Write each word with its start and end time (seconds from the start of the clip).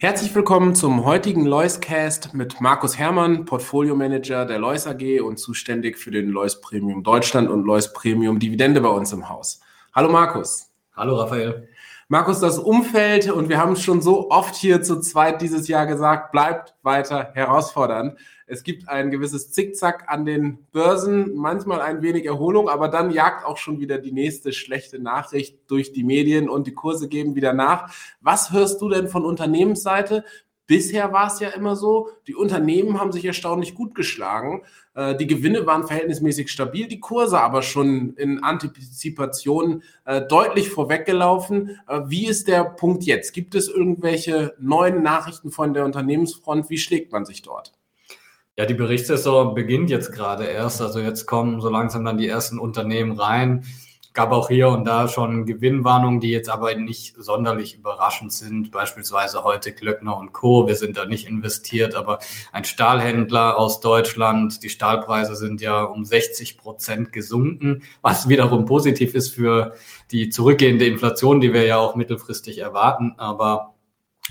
Herzlich 0.00 0.32
willkommen 0.32 0.76
zum 0.76 1.04
heutigen 1.04 1.44
Loiscast 1.44 2.32
mit 2.32 2.60
Markus 2.60 2.96
Hermann, 2.96 3.44
Portfolio 3.44 3.96
Manager 3.96 4.46
der 4.46 4.60
Lois 4.60 4.86
AG 4.86 5.20
und 5.20 5.40
zuständig 5.40 5.98
für 5.98 6.12
den 6.12 6.28
Lois 6.28 6.60
Premium 6.60 7.02
Deutschland 7.02 7.50
und 7.50 7.64
Lois 7.64 7.92
Premium 7.92 8.38
Dividende 8.38 8.80
bei 8.80 8.90
uns 8.90 9.12
im 9.12 9.28
Haus. 9.28 9.60
Hallo 9.92 10.08
Markus. 10.08 10.70
Hallo 10.94 11.16
Raphael. 11.16 11.68
Markus, 12.10 12.40
das 12.40 12.58
Umfeld, 12.58 13.30
und 13.30 13.50
wir 13.50 13.58
haben 13.58 13.74
es 13.74 13.82
schon 13.82 14.00
so 14.00 14.30
oft 14.30 14.54
hier 14.54 14.80
zu 14.80 14.98
zweit 14.98 15.42
dieses 15.42 15.68
Jahr 15.68 15.84
gesagt, 15.84 16.32
bleibt 16.32 16.74
weiter 16.82 17.32
herausfordernd. 17.34 18.18
Es 18.46 18.62
gibt 18.62 18.88
ein 18.88 19.10
gewisses 19.10 19.52
Zickzack 19.52 20.04
an 20.06 20.24
den 20.24 20.66
Börsen, 20.72 21.34
manchmal 21.34 21.82
ein 21.82 22.00
wenig 22.00 22.24
Erholung, 22.24 22.70
aber 22.70 22.88
dann 22.88 23.10
jagt 23.10 23.44
auch 23.44 23.58
schon 23.58 23.78
wieder 23.78 23.98
die 23.98 24.12
nächste 24.12 24.54
schlechte 24.54 24.98
Nachricht 24.98 25.70
durch 25.70 25.92
die 25.92 26.02
Medien 26.02 26.48
und 26.48 26.66
die 26.66 26.72
Kurse 26.72 27.08
geben 27.08 27.34
wieder 27.34 27.52
nach. 27.52 27.92
Was 28.22 28.52
hörst 28.52 28.80
du 28.80 28.88
denn 28.88 29.08
von 29.08 29.26
Unternehmensseite? 29.26 30.24
Bisher 30.68 31.14
war 31.14 31.28
es 31.28 31.40
ja 31.40 31.48
immer 31.48 31.76
so, 31.76 32.10
die 32.26 32.34
Unternehmen 32.34 33.00
haben 33.00 33.10
sich 33.10 33.24
erstaunlich 33.24 33.74
gut 33.74 33.94
geschlagen. 33.94 34.64
Äh, 34.94 35.16
die 35.16 35.26
Gewinne 35.26 35.64
waren 35.64 35.86
verhältnismäßig 35.86 36.50
stabil, 36.50 36.86
die 36.86 37.00
Kurse 37.00 37.40
aber 37.40 37.62
schon 37.62 38.14
in 38.16 38.44
Antizipation 38.44 39.82
äh, 40.04 40.20
deutlich 40.20 40.68
vorweggelaufen. 40.68 41.80
Äh, 41.88 42.02
wie 42.08 42.26
ist 42.26 42.48
der 42.48 42.64
Punkt 42.64 43.04
jetzt? 43.04 43.32
Gibt 43.32 43.54
es 43.54 43.66
irgendwelche 43.66 44.54
neuen 44.60 45.02
Nachrichten 45.02 45.50
von 45.50 45.72
der 45.72 45.86
Unternehmensfront? 45.86 46.68
Wie 46.68 46.76
schlägt 46.76 47.12
man 47.12 47.24
sich 47.24 47.40
dort? 47.40 47.72
Ja, 48.58 48.66
die 48.66 48.74
Berichtssaison 48.74 49.54
beginnt 49.54 49.88
jetzt 49.88 50.12
gerade 50.12 50.44
erst. 50.44 50.82
Also 50.82 51.00
jetzt 51.00 51.24
kommen 51.24 51.62
so 51.62 51.70
langsam 51.70 52.04
dann 52.04 52.18
die 52.18 52.28
ersten 52.28 52.58
Unternehmen 52.58 53.12
rein. 53.12 53.64
Gab 54.18 54.32
auch 54.32 54.48
hier 54.48 54.66
und 54.70 54.84
da 54.84 55.06
schon 55.06 55.46
Gewinnwarnungen, 55.46 56.18
die 56.18 56.30
jetzt 56.30 56.48
aber 56.50 56.74
nicht 56.74 57.14
sonderlich 57.18 57.76
überraschend 57.76 58.32
sind. 58.32 58.72
Beispielsweise 58.72 59.44
heute 59.44 59.70
Glöckner 59.70 60.16
und 60.16 60.32
Co. 60.32 60.66
Wir 60.66 60.74
sind 60.74 60.96
da 60.96 61.04
nicht 61.04 61.28
investiert, 61.28 61.94
aber 61.94 62.18
ein 62.50 62.64
Stahlhändler 62.64 63.56
aus 63.56 63.78
Deutschland. 63.78 64.64
Die 64.64 64.70
Stahlpreise 64.70 65.36
sind 65.36 65.60
ja 65.60 65.84
um 65.84 66.04
60 66.04 66.58
Prozent 66.58 67.12
gesunken, 67.12 67.84
was 68.02 68.28
wiederum 68.28 68.64
positiv 68.64 69.14
ist 69.14 69.36
für 69.36 69.74
die 70.10 70.30
zurückgehende 70.30 70.84
Inflation, 70.84 71.40
die 71.40 71.52
wir 71.52 71.64
ja 71.64 71.76
auch 71.76 71.94
mittelfristig 71.94 72.58
erwarten. 72.58 73.14
Aber 73.18 73.76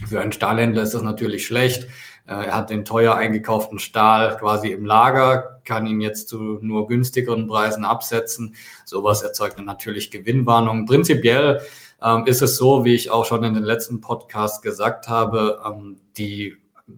für 0.06 0.20
einen 0.20 0.34
Stahlhändler 0.34 0.84
ist 0.84 0.96
das 0.96 1.02
natürlich 1.02 1.46
schlecht. 1.46 1.88
Äh, 2.28 2.48
er 2.48 2.56
hat 2.56 2.70
den 2.70 2.86
teuer 2.86 3.16
eingekauften 3.16 3.80
Stahl 3.80 4.38
quasi 4.38 4.70
im 4.70 4.86
Lager, 4.86 5.62
kann 5.64 5.88
ihn 5.88 6.02
jetzt 6.02 6.30
zu 6.30 6.60
nur 6.62 6.88
günstigeren 6.88 7.48
Preisen 7.48 7.86
absetzen. 7.86 8.56
Sowas 8.86 9.22
erzeugt 9.22 9.60
natürlich 9.60 10.12
Gewinnwarnungen. 10.12 10.86
Prinzipiell 10.86 11.62
ähm, 12.02 12.26
ist 12.26 12.42
es 12.42 12.58
so, 12.58 12.86
wie 12.86 12.96
ich 12.96 13.10
auch 13.10 13.26
schon 13.26 13.44
in 13.44 13.54
den 13.54 13.64
letzten 13.64 14.02
Podcast 14.02 14.62
gesagt 14.62 15.08
habe, 15.08 15.62
ähm, 15.66 16.00
die 16.18 16.58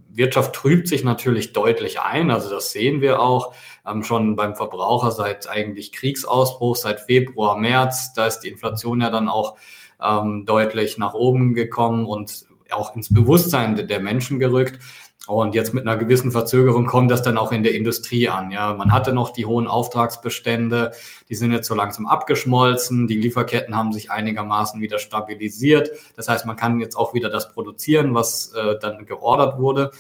Wirtschaft 0.10 0.54
trübt 0.54 0.88
sich 0.88 1.04
natürlich 1.04 1.54
deutlich 1.54 2.00
ein. 2.00 2.30
Also 2.30 2.50
das 2.50 2.72
sehen 2.72 3.02
wir 3.02 3.22
auch 3.22 3.54
ähm, 3.88 4.04
schon 4.04 4.36
beim 4.36 4.56
Verbraucher 4.56 5.12
seit 5.12 5.50
eigentlich 5.50 5.92
Kriegsausbruch, 5.92 6.76
seit 6.76 7.02
Februar, 7.02 7.58
März. 7.58 8.14
Da 8.14 8.28
ist 8.28 8.42
die 8.42 8.50
Inflation 8.50 9.02
ja 9.02 9.10
dann 9.10 9.30
auch 9.30 9.58
ähm, 10.02 10.46
deutlich 10.46 10.98
nach 10.98 11.14
oben 11.14 11.54
gekommen 11.54 12.06
und 12.06 12.46
auch 12.72 12.96
ins 12.96 13.12
Bewusstsein 13.12 13.88
der 13.88 14.00
Menschen 14.00 14.38
gerückt. 14.38 14.80
Und 15.28 15.54
jetzt 15.54 15.74
mit 15.74 15.86
einer 15.86 15.98
gewissen 15.98 16.32
Verzögerung 16.32 16.88
kommt 16.88 17.12
das 17.12 17.22
dann 17.22 17.38
auch 17.38 17.52
in 17.52 17.62
der 17.62 17.76
Industrie 17.76 18.30
an. 18.30 18.52
Ja, 18.52 18.74
man 18.74 18.92
hatte 18.92 19.14
noch 19.14 19.32
die 19.32 19.46
hohen 19.46 19.68
Auftragsbestände, 19.68 20.92
die 21.28 21.36
sind 21.36 21.52
jetzt 21.52 21.68
so 21.68 21.76
langsam 21.76 22.08
abgeschmolzen. 22.08 23.08
Die 23.08 23.18
Lieferketten 23.18 23.76
haben 23.76 23.94
sich 23.94 24.10
einigermaßen 24.10 24.82
wieder 24.82 24.98
stabilisiert. 24.98 25.92
Das 26.16 26.30
heißt, 26.30 26.46
man 26.46 26.56
kann 26.56 26.80
jetzt 26.80 26.96
auch 26.96 27.14
wieder 27.14 27.30
das 27.30 27.54
produzieren, 27.54 28.16
was 28.16 28.54
äh, 28.54 28.80
dann 28.80 29.06
geordert 29.06 29.60
wurde. 29.60 29.92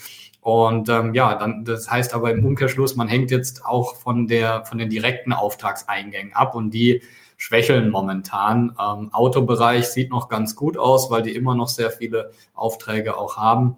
Und 0.41 0.87
ähm, 0.89 1.13
ja, 1.13 1.35
dann 1.35 1.65
das 1.65 1.91
heißt 1.91 2.13
aber 2.13 2.31
im 2.31 2.45
Umkehrschluss, 2.45 2.95
man 2.95 3.07
hängt 3.07 3.29
jetzt 3.29 3.65
auch 3.65 3.97
von 3.97 4.25
der 4.25 4.65
von 4.65 4.77
den 4.77 4.89
direkten 4.89 5.33
Auftragseingängen 5.33 6.33
ab 6.33 6.55
und 6.55 6.71
die 6.71 7.01
schwächeln 7.37 7.89
momentan. 7.89 8.75
Ähm, 8.79 9.13
Autobereich 9.13 9.89
sieht 9.89 10.11
noch 10.11 10.29
ganz 10.29 10.55
gut 10.55 10.77
aus, 10.77 11.11
weil 11.11 11.23
die 11.23 11.35
immer 11.35 11.55
noch 11.55 11.67
sehr 11.67 11.91
viele 11.91 12.31
Aufträge 12.53 13.17
auch 13.17 13.37
haben. 13.37 13.77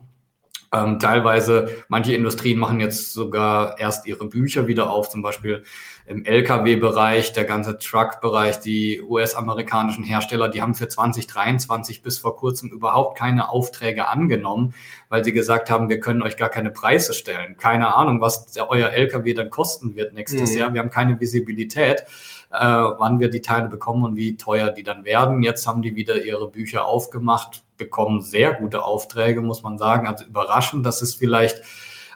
Ähm, 0.74 1.00
teilweise, 1.00 1.84
manche 1.90 2.14
Industrien 2.14 2.58
machen 2.58 2.80
jetzt 2.80 3.12
sogar 3.12 3.78
erst 3.78 4.08
ihre 4.08 4.26
Bücher 4.26 4.68
wieder 4.68 4.90
auf, 4.90 5.09
zum 5.09 5.22
Beispiel 5.22 5.64
im 6.06 6.24
Lkw-Bereich, 6.24 7.34
der 7.34 7.44
ganze 7.44 7.78
Truck-Bereich, 7.78 8.62
die 8.62 9.02
US-amerikanischen 9.02 10.06
Hersteller, 10.06 10.48
die 10.48 10.62
haben 10.62 10.74
für 10.74 10.88
2023 10.88 12.02
bis 12.02 12.20
vor 12.20 12.38
kurzem 12.38 12.70
überhaupt 12.70 13.18
keine 13.18 13.50
Aufträge 13.50 14.08
angenommen, 14.08 14.74
weil 15.10 15.26
sie 15.26 15.34
gesagt 15.34 15.70
haben, 15.70 15.90
wir 15.90 16.00
können 16.00 16.22
euch 16.22 16.38
gar 16.38 16.50
keine 16.50 16.72
Preise 16.72 17.14
stellen. 17.14 17.58
Keine 17.58 17.94
Ahnung, 17.94 18.22
was 18.22 18.58
euer 18.58 18.92
Lkw 18.92 19.34
dann 19.34 19.50
kosten 19.50 19.96
wird 19.96 20.14
nächstes 20.14 20.54
mhm. 20.54 20.58
Jahr. 20.58 20.74
Wir 20.74 20.80
haben 20.80 20.90
keine 20.90 21.20
Visibilität 21.20 22.06
äh, 22.52 22.66
wann 22.66 23.20
wir 23.20 23.30
die 23.30 23.42
Teile 23.42 23.70
bekommen 23.70 24.04
und 24.04 24.16
wie 24.16 24.36
teuer 24.36 24.72
die 24.72 24.84
dann 24.84 25.06
werden. 25.06 25.42
Jetzt 25.42 25.66
haben 25.68 25.81
die 25.81 25.96
wieder 25.96 26.22
ihre 26.24 26.50
Bücher 26.50 26.86
aufgemacht, 26.86 27.64
bekommen 27.81 28.22
sehr 28.22 28.53
gute 28.53 28.84
Aufträge, 28.84 29.42
muss 29.42 29.64
man 29.64 29.78
sagen. 29.80 30.08
Also 30.08 30.25
überraschend, 30.25 30.86
das 30.86 31.02
ist 31.02 31.16
vielleicht 31.16 31.62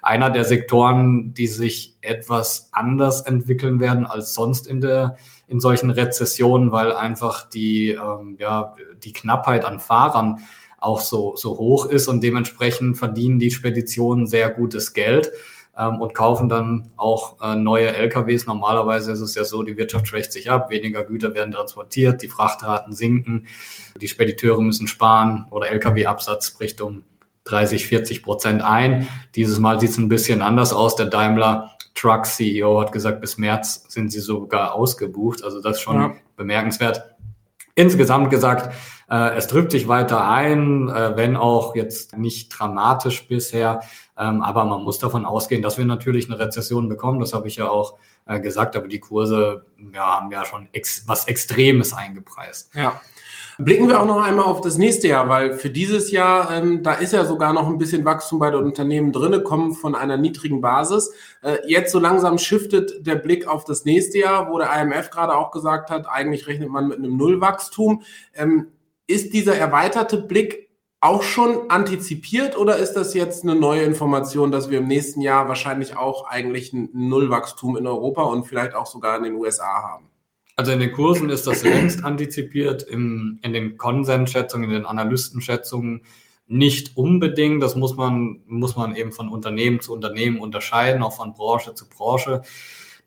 einer 0.05 0.29
der 0.29 0.45
Sektoren, 0.45 1.33
die 1.33 1.47
sich 1.47 1.97
etwas 2.01 2.69
anders 2.71 3.21
entwickeln 3.21 3.79
werden 3.79 4.05
als 4.05 4.35
sonst 4.35 4.67
in 4.67 4.79
der 4.79 5.17
in 5.47 5.59
solchen 5.59 5.89
Rezessionen, 5.89 6.71
weil 6.71 6.91
einfach 6.91 7.49
die 7.49 7.89
ähm, 7.89 8.37
ja 8.39 8.75
die 9.03 9.13
Knappheit 9.13 9.65
an 9.65 9.79
Fahrern 9.79 10.39
auch 10.77 10.99
so 10.99 11.35
so 11.35 11.57
hoch 11.57 11.87
ist 11.87 12.07
und 12.07 12.21
dementsprechend 12.21 12.97
verdienen 12.97 13.39
die 13.39 13.49
Speditionen 13.49 14.27
sehr 14.27 14.51
gutes 14.51 14.93
Geld 14.93 15.31
ähm, 15.77 16.01
und 16.01 16.13
kaufen 16.13 16.49
dann 16.49 16.91
auch 16.97 17.41
äh, 17.41 17.55
neue 17.55 17.93
LKWs. 17.93 18.45
Normalerweise 18.45 19.11
ist 19.11 19.21
es 19.21 19.35
ja 19.35 19.43
so, 19.43 19.63
die 19.63 19.77
Wirtschaft 19.77 20.07
schwächt 20.07 20.31
sich 20.31 20.49
ab, 20.49 20.69
weniger 20.69 21.03
Güter 21.03 21.33
werden 21.33 21.53
transportiert, 21.53 22.21
die 22.21 22.27
Frachtraten 22.27 22.93
sinken, 22.93 23.47
die 23.99 24.07
Spediteure 24.07 24.61
müssen 24.61 24.87
sparen 24.87 25.45
oder 25.51 25.69
LKW-Absatz 25.69 26.51
bricht 26.51 26.81
um 26.81 27.03
30, 27.45 27.87
40 27.87 28.23
Prozent 28.23 28.61
ein. 28.63 29.07
Dieses 29.35 29.59
Mal 29.59 29.79
sieht 29.79 29.91
es 29.91 29.97
ein 29.97 30.09
bisschen 30.09 30.41
anders 30.41 30.73
aus. 30.73 30.95
Der 30.95 31.05
Daimler 31.05 31.71
Truck 31.93 32.25
CEO 32.25 32.81
hat 32.81 32.91
gesagt, 32.91 33.21
bis 33.21 33.37
März 33.37 33.85
sind 33.87 34.11
sie 34.11 34.19
sogar 34.19 34.73
ausgebucht. 34.73 35.43
Also 35.43 35.61
das 35.61 35.77
ist 35.77 35.81
schon 35.81 35.95
ja. 35.95 36.13
bemerkenswert. 36.35 37.15
Insgesamt 37.75 38.29
gesagt, 38.29 38.73
äh, 39.09 39.35
es 39.35 39.47
drückt 39.47 39.71
sich 39.71 39.87
weiter 39.87 40.27
ein, 40.27 40.89
äh, 40.89 41.15
wenn 41.15 41.35
auch 41.35 41.75
jetzt 41.75 42.17
nicht 42.17 42.49
dramatisch 42.49 43.27
bisher. 43.27 43.81
Ähm, 44.17 44.41
aber 44.41 44.65
man 44.65 44.83
muss 44.83 44.97
davon 44.97 45.25
ausgehen, 45.25 45.61
dass 45.61 45.77
wir 45.77 45.85
natürlich 45.85 46.27
eine 46.27 46.39
Rezession 46.39 46.89
bekommen. 46.89 47.19
Das 47.19 47.33
habe 47.33 47.47
ich 47.47 47.57
ja 47.57 47.69
auch 47.69 47.97
äh, 48.25 48.39
gesagt. 48.39 48.75
Aber 48.75 48.87
die 48.87 48.99
Kurse 48.99 49.65
ja, 49.93 50.19
haben 50.19 50.31
ja 50.31 50.45
schon 50.45 50.69
ex 50.71 51.03
was 51.07 51.27
Extremes 51.27 51.93
eingepreist. 51.93 52.73
Ja. 52.73 53.01
Blicken 53.57 53.87
wir 53.87 54.01
auch 54.01 54.05
noch 54.05 54.21
einmal 54.21 54.45
auf 54.45 54.59
das 54.59 54.77
nächste 54.77 55.07
Jahr, 55.07 55.29
weil 55.29 55.53
für 55.53 55.69
dieses 55.69 56.11
Jahr, 56.11 56.51
ähm, 56.51 56.83
da 56.83 56.95
ist 56.95 57.13
ja 57.13 57.23
sogar 57.23 57.53
noch 57.53 57.67
ein 57.67 57.77
bisschen 57.77 58.03
Wachstum 58.03 58.39
bei 58.39 58.51
den 58.51 58.61
Unternehmen 58.61 59.13
drinne, 59.13 59.43
kommen 59.43 59.73
von 59.73 59.95
einer 59.95 60.17
niedrigen 60.17 60.59
Basis. 60.59 61.13
Äh, 61.41 61.59
jetzt 61.65 61.93
so 61.93 61.99
langsam 61.99 62.37
shiftet 62.37 63.07
der 63.07 63.15
Blick 63.15 63.47
auf 63.47 63.63
das 63.63 63.85
nächste 63.85 64.19
Jahr, 64.19 64.51
wo 64.51 64.57
der 64.57 64.73
IMF 64.81 65.09
gerade 65.09 65.35
auch 65.35 65.51
gesagt 65.51 65.89
hat, 65.89 66.05
eigentlich 66.05 66.47
rechnet 66.47 66.69
man 66.69 66.89
mit 66.89 66.97
einem 66.97 67.15
Nullwachstum. 67.15 68.03
Ähm, 68.33 68.67
ist 69.07 69.33
dieser 69.33 69.55
erweiterte 69.55 70.17
Blick 70.17 70.69
auch 70.99 71.23
schon 71.23 71.69
antizipiert 71.69 72.57
oder 72.57 72.77
ist 72.77 72.93
das 72.93 73.13
jetzt 73.13 73.43
eine 73.43 73.55
neue 73.55 73.83
Information, 73.83 74.51
dass 74.51 74.69
wir 74.69 74.79
im 74.79 74.87
nächsten 74.87 75.21
Jahr 75.21 75.47
wahrscheinlich 75.47 75.95
auch 75.95 76.27
eigentlich 76.27 76.73
ein 76.73 76.89
Nullwachstum 76.91 77.77
in 77.77 77.87
Europa 77.87 78.23
und 78.23 78.45
vielleicht 78.45 78.73
auch 78.73 78.87
sogar 78.87 79.15
in 79.17 79.23
den 79.23 79.35
USA 79.35 79.83
haben? 79.83 80.09
Also 80.55 80.71
in 80.71 80.79
den 80.79 80.93
Kursen 80.93 81.29
ist 81.29 81.47
das 81.47 81.63
längst 81.63 82.03
antizipiert, 82.03 82.83
im, 82.83 83.39
in 83.41 83.51
den 83.51 83.77
Konsensschätzungen, 83.77 84.69
in 84.69 84.75
den 84.75 84.85
Analystenschätzungen 84.85 86.03
nicht 86.47 86.95
unbedingt. 86.95 87.61
Das 87.61 87.75
muss 87.75 87.95
man, 87.95 88.41
muss 88.47 88.75
man 88.75 88.95
eben 88.95 89.11
von 89.11 89.29
Unternehmen 89.29 89.81
zu 89.81 89.91
Unternehmen 89.91 90.39
unterscheiden, 90.39 91.03
auch 91.03 91.15
von 91.15 91.33
Branche 91.33 91.73
zu 91.73 91.89
Branche. 91.89 92.41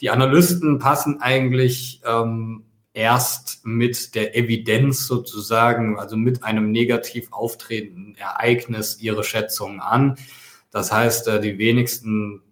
Die 0.01 0.11
Analysten 0.11 0.79
passen 0.79 1.21
eigentlich 1.21 2.03
ähm, 2.05 2.65
erst 2.93 3.65
mit 3.65 4.15
der 4.15 4.37
Evidenz 4.37 5.07
sozusagen, 5.07 5.99
also 5.99 6.17
mit 6.17 6.43
einem 6.43 6.71
negativ 6.71 7.29
auftretenden 7.33 8.15
Ereignis 8.17 8.99
ihre 9.01 9.25
Schätzungen 9.25 9.81
an. 9.81 10.17
Das 10.71 10.93
heißt, 10.93 11.29
äh, 11.29 11.41
die 11.41 11.59
wenigsten 11.59 12.43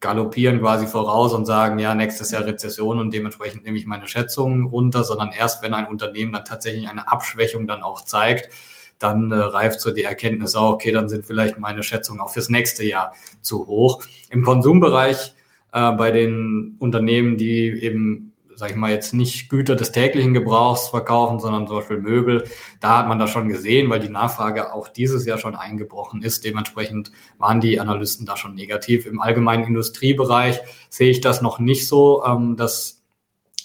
galoppieren 0.00 0.60
quasi 0.60 0.86
voraus 0.86 1.32
und 1.32 1.46
sagen, 1.46 1.78
ja, 1.78 1.94
nächstes 1.94 2.30
Jahr 2.30 2.44
Rezession 2.44 2.98
und 2.98 3.12
dementsprechend 3.14 3.64
nehme 3.64 3.78
ich 3.78 3.86
meine 3.86 4.08
Schätzungen 4.08 4.66
runter, 4.66 5.04
sondern 5.04 5.32
erst 5.32 5.62
wenn 5.62 5.74
ein 5.74 5.86
Unternehmen 5.86 6.32
dann 6.32 6.44
tatsächlich 6.44 6.88
eine 6.88 7.10
Abschwächung 7.10 7.66
dann 7.66 7.82
auch 7.82 8.02
zeigt, 8.02 8.50
dann 8.98 9.30
äh, 9.30 9.36
reift 9.36 9.80
so 9.80 9.90
die 9.90 10.04
Erkenntnis 10.04 10.54
auch, 10.54 10.74
okay, 10.74 10.92
dann 10.92 11.08
sind 11.08 11.26
vielleicht 11.26 11.58
meine 11.58 11.82
Schätzungen 11.82 12.20
auch 12.20 12.30
fürs 12.30 12.48
nächste 12.48 12.84
Jahr 12.84 13.14
zu 13.40 13.66
hoch. 13.66 14.02
Im 14.30 14.42
Konsumbereich 14.42 15.34
äh, 15.72 15.92
bei 15.92 16.10
den 16.10 16.76
Unternehmen, 16.78 17.36
die 17.36 17.68
eben 17.82 18.32
sag 18.56 18.70
ich 18.70 18.76
mal, 18.76 18.90
jetzt 18.90 19.12
nicht 19.12 19.50
Güter 19.50 19.76
des 19.76 19.92
täglichen 19.92 20.32
Gebrauchs 20.32 20.88
verkaufen, 20.88 21.38
sondern 21.38 21.66
zum 21.66 21.76
Beispiel 21.76 21.98
Möbel. 21.98 22.44
Da 22.80 22.98
hat 22.98 23.08
man 23.08 23.18
das 23.18 23.30
schon 23.30 23.48
gesehen, 23.48 23.90
weil 23.90 24.00
die 24.00 24.08
Nachfrage 24.08 24.72
auch 24.72 24.88
dieses 24.88 25.26
Jahr 25.26 25.36
schon 25.36 25.54
eingebrochen 25.54 26.22
ist. 26.22 26.44
Dementsprechend 26.44 27.12
waren 27.36 27.60
die 27.60 27.78
Analysten 27.78 28.24
da 28.24 28.36
schon 28.36 28.54
negativ. 28.54 29.04
Im 29.06 29.20
allgemeinen 29.20 29.64
Industriebereich 29.64 30.60
sehe 30.88 31.10
ich 31.10 31.20
das 31.20 31.42
noch 31.42 31.58
nicht 31.58 31.86
so, 31.86 32.24
ähm, 32.24 32.56
dass 32.56 33.04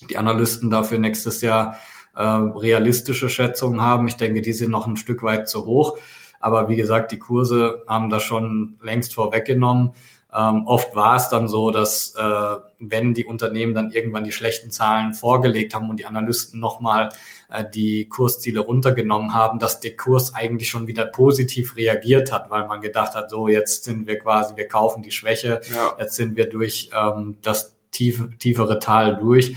die 0.09 0.17
Analysten 0.17 0.69
dafür 0.69 0.99
nächstes 0.99 1.41
Jahr 1.41 1.77
äh, 2.13 2.23
realistische 2.23 3.29
Schätzungen 3.29 3.81
haben. 3.81 4.09
Ich 4.09 4.17
denke, 4.17 4.41
die 4.41 4.53
sind 4.53 4.71
noch 4.71 4.87
ein 4.87 4.97
Stück 4.97 5.23
weit 5.23 5.47
zu 5.47 5.65
hoch. 5.65 5.97
Aber 6.41 6.67
wie 6.67 6.75
gesagt, 6.75 7.13
die 7.13 7.19
Kurse 7.19 7.83
haben 7.87 8.09
das 8.09 8.23
schon 8.23 8.77
längst 8.81 9.13
vorweggenommen. 9.13 9.91
Ähm, 10.33 10.65
oft 10.65 10.95
war 10.95 11.17
es 11.17 11.27
dann 11.27 11.49
so, 11.49 11.71
dass 11.71 12.15
äh, 12.15 12.55
wenn 12.79 13.13
die 13.13 13.25
Unternehmen 13.25 13.73
dann 13.73 13.91
irgendwann 13.91 14.23
die 14.23 14.31
schlechten 14.31 14.71
Zahlen 14.71 15.13
vorgelegt 15.13 15.75
haben 15.75 15.89
und 15.89 15.97
die 15.97 16.05
Analysten 16.05 16.59
nochmal 16.59 17.09
äh, 17.49 17.65
die 17.69 18.07
Kursziele 18.07 18.61
runtergenommen 18.61 19.33
haben, 19.33 19.59
dass 19.59 19.81
der 19.81 19.97
Kurs 19.97 20.33
eigentlich 20.33 20.69
schon 20.69 20.87
wieder 20.87 21.05
positiv 21.05 21.75
reagiert 21.75 22.31
hat, 22.31 22.49
weil 22.49 22.65
man 22.67 22.79
gedacht 22.79 23.13
hat, 23.13 23.29
so 23.29 23.49
jetzt 23.49 23.83
sind 23.83 24.07
wir 24.07 24.19
quasi, 24.19 24.55
wir 24.55 24.69
kaufen 24.69 25.03
die 25.03 25.11
Schwäche, 25.11 25.59
ja. 25.73 25.95
jetzt 25.99 26.15
sind 26.15 26.37
wir 26.37 26.49
durch 26.49 26.89
ähm, 26.95 27.37
das 27.41 27.75
tiefe, 27.91 28.29
tiefere 28.39 28.79
Tal 28.79 29.17
durch. 29.17 29.55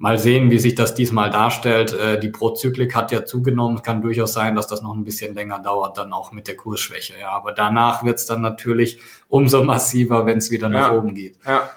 Mal 0.00 0.18
sehen, 0.18 0.50
wie 0.50 0.58
sich 0.58 0.74
das 0.74 0.94
diesmal 0.94 1.28
darstellt. 1.28 1.92
Äh, 1.92 2.18
die 2.18 2.30
Prozyklik 2.30 2.94
hat 2.94 3.12
ja 3.12 3.26
zugenommen. 3.26 3.76
Es 3.76 3.82
kann 3.82 4.00
durchaus 4.00 4.32
sein, 4.32 4.54
dass 4.54 4.66
das 4.66 4.80
noch 4.80 4.94
ein 4.94 5.04
bisschen 5.04 5.34
länger 5.34 5.58
dauert, 5.58 5.98
dann 5.98 6.14
auch 6.14 6.32
mit 6.32 6.48
der 6.48 6.56
Kursschwäche. 6.56 7.12
Ja, 7.20 7.32
aber 7.32 7.52
danach 7.52 8.02
wird 8.02 8.16
es 8.16 8.24
dann 8.24 8.40
natürlich 8.40 8.98
umso 9.28 9.62
massiver, 9.62 10.24
wenn 10.24 10.38
es 10.38 10.50
wieder 10.50 10.70
nach 10.70 10.92
ja. 10.92 10.96
oben 10.96 11.14
geht. 11.14 11.36
Ja. 11.46 11.68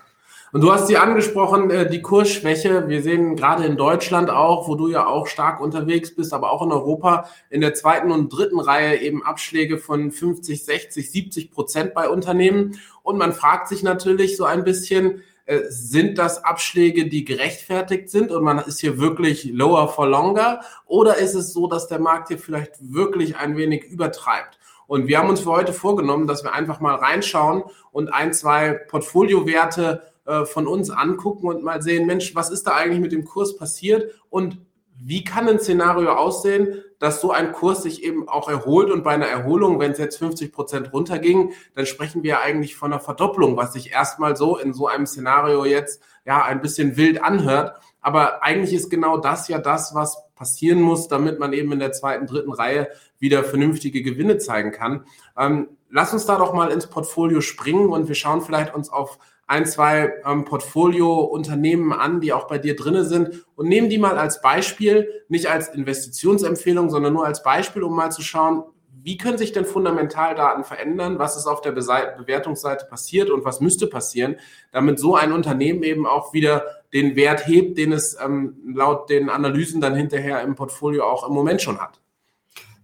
Und 0.53 0.61
du 0.61 0.71
hast 0.71 0.87
sie 0.87 0.95
angesprochen, 0.95 1.69
äh, 1.69 1.89
die 1.89 2.01
Kursschwäche. 2.01 2.87
Wir 2.87 3.01
sehen 3.01 3.35
gerade 3.35 3.65
in 3.65 3.75
Deutschland 3.75 4.29
auch, 4.29 4.69
wo 4.69 4.75
du 4.75 4.87
ja 4.87 5.05
auch 5.05 5.27
stark 5.27 5.59
unterwegs 5.59 6.15
bist, 6.15 6.31
aber 6.31 6.53
auch 6.53 6.61
in 6.61 6.71
Europa 6.71 7.27
in 7.49 7.59
der 7.59 7.73
zweiten 7.73 8.09
und 8.09 8.29
dritten 8.29 8.61
Reihe 8.61 9.01
eben 9.01 9.21
Abschläge 9.21 9.77
von 9.77 10.11
50, 10.11 10.63
60, 10.63 11.11
70 11.11 11.51
Prozent 11.51 11.93
bei 11.93 12.07
Unternehmen. 12.07 12.79
Und 13.01 13.17
man 13.17 13.33
fragt 13.33 13.67
sich 13.67 13.83
natürlich 13.83 14.37
so 14.37 14.45
ein 14.45 14.63
bisschen, 14.63 15.23
sind 15.67 16.17
das 16.17 16.43
Abschläge, 16.43 17.09
die 17.09 17.25
gerechtfertigt 17.25 18.09
sind 18.09 18.31
und 18.31 18.43
man 18.43 18.59
ist 18.59 18.79
hier 18.79 18.99
wirklich 18.99 19.43
lower 19.45 19.89
for 19.89 20.07
longer? 20.07 20.61
Oder 20.85 21.17
ist 21.17 21.35
es 21.35 21.51
so, 21.51 21.67
dass 21.67 21.87
der 21.87 21.99
Markt 21.99 22.29
hier 22.29 22.39
vielleicht 22.39 22.75
wirklich 22.79 23.35
ein 23.35 23.57
wenig 23.57 23.83
übertreibt? 23.83 24.57
Und 24.87 25.07
wir 25.07 25.17
haben 25.17 25.29
uns 25.29 25.41
für 25.41 25.51
heute 25.51 25.73
vorgenommen, 25.73 26.27
dass 26.27 26.43
wir 26.43 26.53
einfach 26.53 26.79
mal 26.79 26.95
reinschauen 26.95 27.63
und 27.91 28.13
ein, 28.13 28.33
zwei 28.33 28.73
Portfoliowerte 28.73 30.03
äh, 30.25 30.45
von 30.45 30.67
uns 30.67 30.89
angucken 30.89 31.47
und 31.47 31.63
mal 31.63 31.81
sehen, 31.81 32.05
Mensch, 32.05 32.35
was 32.35 32.49
ist 32.49 32.67
da 32.67 32.75
eigentlich 32.75 33.01
mit 33.01 33.11
dem 33.11 33.25
Kurs 33.25 33.57
passiert 33.57 34.13
und 34.29 34.59
wie 34.97 35.23
kann 35.23 35.49
ein 35.49 35.59
Szenario 35.59 36.13
aussehen, 36.13 36.81
dass 37.03 37.19
so 37.19 37.31
ein 37.31 37.51
Kurs 37.51 37.83
sich 37.83 38.01
eben 38.01 38.29
auch 38.29 38.47
erholt 38.47 38.89
und 38.89 39.03
bei 39.03 39.11
einer 39.11 39.27
Erholung, 39.27 39.77
wenn 39.77 39.91
es 39.91 39.97
jetzt 39.97 40.19
50 40.19 40.53
Prozent 40.53 40.93
runterging, 40.93 41.51
dann 41.75 41.85
sprechen 41.85 42.23
wir 42.23 42.39
eigentlich 42.39 42.77
von 42.77 42.93
einer 42.93 43.01
Verdopplung, 43.01 43.57
was 43.57 43.73
sich 43.73 43.91
erstmal 43.91 44.37
so 44.37 44.57
in 44.57 44.71
so 44.73 44.87
einem 44.87 45.05
Szenario 45.05 45.65
jetzt 45.65 46.01
ja 46.23 46.45
ein 46.45 46.61
bisschen 46.61 46.95
wild 46.95 47.21
anhört. 47.21 47.73
Aber 47.99 48.41
eigentlich 48.41 48.73
ist 48.73 48.89
genau 48.89 49.17
das 49.17 49.49
ja 49.49 49.59
das, 49.59 49.93
was 49.93 50.17
passieren 50.35 50.79
muss, 50.79 51.09
damit 51.09 51.39
man 51.39 51.51
eben 51.51 51.73
in 51.73 51.79
der 51.79 51.91
zweiten, 51.91 52.25
dritten 52.25 52.53
Reihe 52.53 52.87
wieder 53.19 53.43
vernünftige 53.43 54.01
Gewinne 54.01 54.37
zeigen 54.37 54.71
kann. 54.71 55.03
Ähm, 55.37 55.67
lass 55.89 56.13
uns 56.13 56.25
da 56.25 56.37
doch 56.37 56.53
mal 56.53 56.71
ins 56.71 56.87
Portfolio 56.87 57.41
springen 57.41 57.89
und 57.89 58.07
wir 58.07 58.15
schauen 58.15 58.41
vielleicht 58.41 58.73
uns 58.73 58.89
auf 58.89 59.19
ein, 59.47 59.65
zwei 59.65 60.13
ähm, 60.25 60.45
Portfolio-Unternehmen 60.45 61.91
an, 61.93 62.21
die 62.21 62.33
auch 62.33 62.47
bei 62.47 62.57
dir 62.57 62.75
drinne 62.75 63.05
sind 63.05 63.45
und 63.55 63.67
nehmen 63.67 63.89
die 63.89 63.97
mal 63.97 64.17
als 64.17 64.41
Beispiel, 64.41 65.25
nicht 65.27 65.47
als 65.47 65.69
Investitionsempfehlung, 65.69 66.89
sondern 66.89 67.13
nur 67.13 67.25
als 67.25 67.43
Beispiel, 67.43 67.83
um 67.83 67.95
mal 67.95 68.11
zu 68.11 68.21
schauen, 68.21 68.63
wie 69.03 69.17
können 69.17 69.37
sich 69.37 69.51
denn 69.51 69.65
Fundamentaldaten 69.65 70.63
verändern? 70.63 71.19
Was 71.19 71.35
ist 71.35 71.45
auf 71.45 71.59
der 71.59 71.73
Bewertungsseite 71.73 72.85
passiert 72.85 73.29
und 73.29 73.43
was 73.43 73.59
müsste 73.59 73.87
passieren, 73.87 74.37
damit 74.71 74.97
so 74.97 75.15
ein 75.15 75.33
Unternehmen 75.33 75.83
eben 75.83 76.07
auch 76.07 76.33
wieder 76.33 76.65
den 76.93 77.17
Wert 77.17 77.45
hebt, 77.45 77.77
den 77.77 77.91
es 77.91 78.17
ähm, 78.23 78.55
laut 78.73 79.09
den 79.09 79.29
Analysen 79.29 79.81
dann 79.81 79.93
hinterher 79.93 80.41
im 80.41 80.55
Portfolio 80.55 81.03
auch 81.03 81.27
im 81.27 81.33
Moment 81.33 81.61
schon 81.61 81.81
hat? 81.81 81.99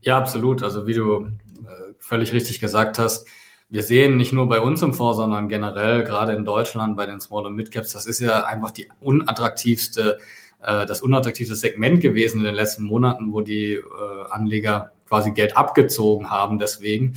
Ja, 0.01 0.17
absolut. 0.17 0.61
Also 0.61 0.87
wie 0.87 0.93
du 0.93 1.21
äh, 1.21 1.93
völlig 1.99 2.33
richtig 2.33 2.59
gesagt 2.59 2.99
hast, 2.99 3.25
wir 3.69 3.83
sehen 3.83 4.17
nicht 4.17 4.33
nur 4.33 4.49
bei 4.49 4.59
uns 4.59 4.81
im 4.81 4.93
Fonds, 4.93 5.17
sondern 5.17 5.47
generell 5.47 6.03
gerade 6.03 6.33
in 6.33 6.43
Deutschland 6.43 6.97
bei 6.97 7.05
den 7.05 7.21
Small- 7.21 7.45
und 7.45 7.55
Mid-Caps, 7.55 7.93
das 7.93 8.07
ist 8.07 8.19
ja 8.19 8.45
einfach 8.45 8.71
die 8.71 8.89
unattraktivste, 8.99 10.17
äh, 10.63 10.85
das 10.87 11.01
unattraktivste 11.01 11.55
Segment 11.55 12.01
gewesen 12.01 12.39
in 12.39 12.45
den 12.45 12.55
letzten 12.55 12.83
Monaten, 12.83 13.31
wo 13.31 13.41
die 13.41 13.73
äh, 13.73 13.83
Anleger 14.31 14.91
quasi 15.07 15.31
Geld 15.31 15.55
abgezogen 15.55 16.31
haben. 16.31 16.57
Deswegen, 16.57 17.13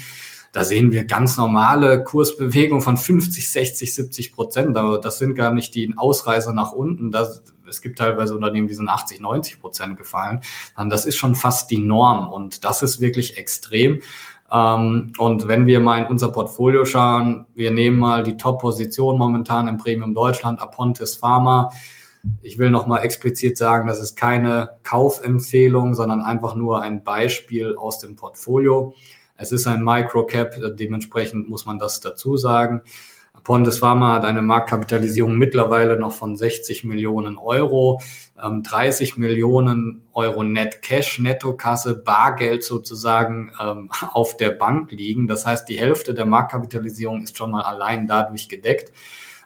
da 0.53 0.65
sehen 0.65 0.93
wir 0.93 1.05
ganz 1.05 1.39
normale 1.39 2.05
Kursbewegungen 2.05 2.83
von 2.83 2.99
50, 2.99 3.51
60, 3.51 3.95
70 3.95 4.33
Prozent. 4.35 4.77
Aber 4.77 4.99
das 4.99 5.19
sind 5.19 5.35
gar 5.35 5.55
nicht 5.55 5.75
die 5.75 5.95
Ausreißer 5.97 6.53
nach 6.53 6.73
unten. 6.73 7.11
Das, 7.11 7.43
es 7.67 7.81
gibt 7.81 7.99
teilweise 7.99 8.35
Unternehmen, 8.35 8.69
die 8.69 8.75
sind 8.75 8.91
80, 8.91 9.21
90 9.21 9.59
Prozent 9.59 9.97
gefallen. 9.97 10.41
Das 10.91 11.07
ist 11.07 11.17
schon 11.17 11.35
fast 11.35 11.71
die 11.71 11.79
Norm 11.79 12.31
und 12.31 12.65
das 12.65 12.83
ist 12.83 13.01
wirklich 13.01 13.39
extrem. 13.39 14.03
Ähm, 14.53 15.13
und 15.17 15.49
wenn 15.49 15.67
wir 15.67 15.81
mal 15.81 16.03
in 16.03 16.07
unser 16.07 16.29
Portfolio 16.29 16.85
schauen, 16.85 17.47
wir 17.55 17.71
nehmen 17.71 17.99
mal 17.99 18.23
die 18.23 18.37
Top-Position 18.37 19.17
momentan 19.17 19.67
im 19.67 19.79
Premium 19.79 20.15
Deutschland, 20.15 20.61
Apontis 20.61 21.17
Pharma. 21.17 21.71
Ich 22.43 22.59
will 22.59 22.71
nochmal 22.71 23.03
explizit 23.03 23.57
sagen, 23.57 23.89
das 23.89 24.01
ist 24.01 24.15
keine 24.15 24.79
Kaufempfehlung, 24.85 25.95
sondern 25.95 26.21
einfach 26.21 26.55
nur 26.55 26.83
ein 26.83 27.03
Beispiel 27.03 27.75
aus 27.77 27.99
dem 27.99 28.15
Portfolio. 28.15 28.95
Es 29.37 29.51
ist 29.51 29.67
ein 29.67 29.83
Microcap, 29.83 30.55
dementsprechend 30.77 31.49
muss 31.49 31.67
man 31.67 31.79
das 31.79 32.01
dazu 32.01 32.37
sagen. 32.37 32.83
Pontes 33.45 33.79
Pharma 33.79 34.15
hat 34.15 34.25
eine 34.25 34.43
Marktkapitalisierung 34.43 35.37
mittlerweile 35.37 35.99
noch 35.99 36.13
von 36.13 36.37
60 36.37 36.85
Millionen 36.85 37.39
Euro, 37.39 38.01
30 38.37 39.15
ähm, 39.17 39.21
Millionen 39.21 40.03
Euro 40.13 40.43
Net 40.43 40.83
Cash, 40.83 41.19
Nettokasse, 41.19 41.97
Bargeld 41.97 42.63
sozusagen 42.63 43.53
ähm, 43.61 43.91
auf 44.13 44.37
der 44.37 44.51
Bank 44.51 44.93
liegen. 44.93 45.27
Das 45.27 45.47
heißt, 45.47 45.69
die 45.69 45.79
Hälfte 45.79 46.15
der 46.15 46.27
Marktkapitalisierung 46.27 47.23
ist 47.23 47.37
schon 47.37 47.51
mal 47.51 47.63
allein 47.63 48.07
dadurch 48.07 48.49
gedeckt. 48.49 48.93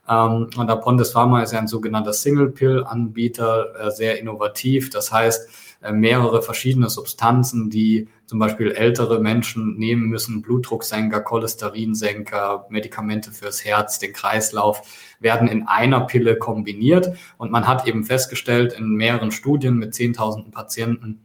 Ähm, 0.09 0.51
und 0.57 0.67
der 0.69 0.77
Pontes 0.77 1.13
Pharma 1.13 1.43
ist 1.43 1.53
ja 1.53 1.59
ein 1.59 1.69
sogenannter 1.69 2.13
Single-Pill-Anbieter, 2.13 3.87
äh, 3.87 3.91
sehr 3.91 4.19
innovativ. 4.21 4.91
Das 4.91 5.13
heißt, 5.13 5.49
mehrere 5.93 6.43
verschiedene 6.43 6.89
Substanzen, 6.89 7.71
die 7.71 8.09
zum 8.27 8.39
Beispiel 8.39 8.73
ältere 8.73 9.21
Menschen 9.21 9.77
nehmen 9.77 10.07
müssen, 10.07 10.43
Blutdrucksenker, 10.43 11.21
Cholesterinsenker, 11.21 12.67
Medikamente 12.71 13.31
fürs 13.31 13.65
Herz, 13.65 13.99
den 13.99 14.13
Kreislauf, 14.13 14.83
werden 15.21 15.49
in 15.49 15.67
einer 15.69 16.01
Pille 16.01 16.37
kombiniert. 16.37 17.17
Und 17.39 17.53
man 17.53 17.69
hat 17.69 17.87
eben 17.87 18.05
festgestellt 18.05 18.73
in 18.73 18.91
mehreren 18.91 19.31
Studien 19.31 19.77
mit 19.77 19.95
10.000 19.95 20.51
Patienten, 20.51 21.21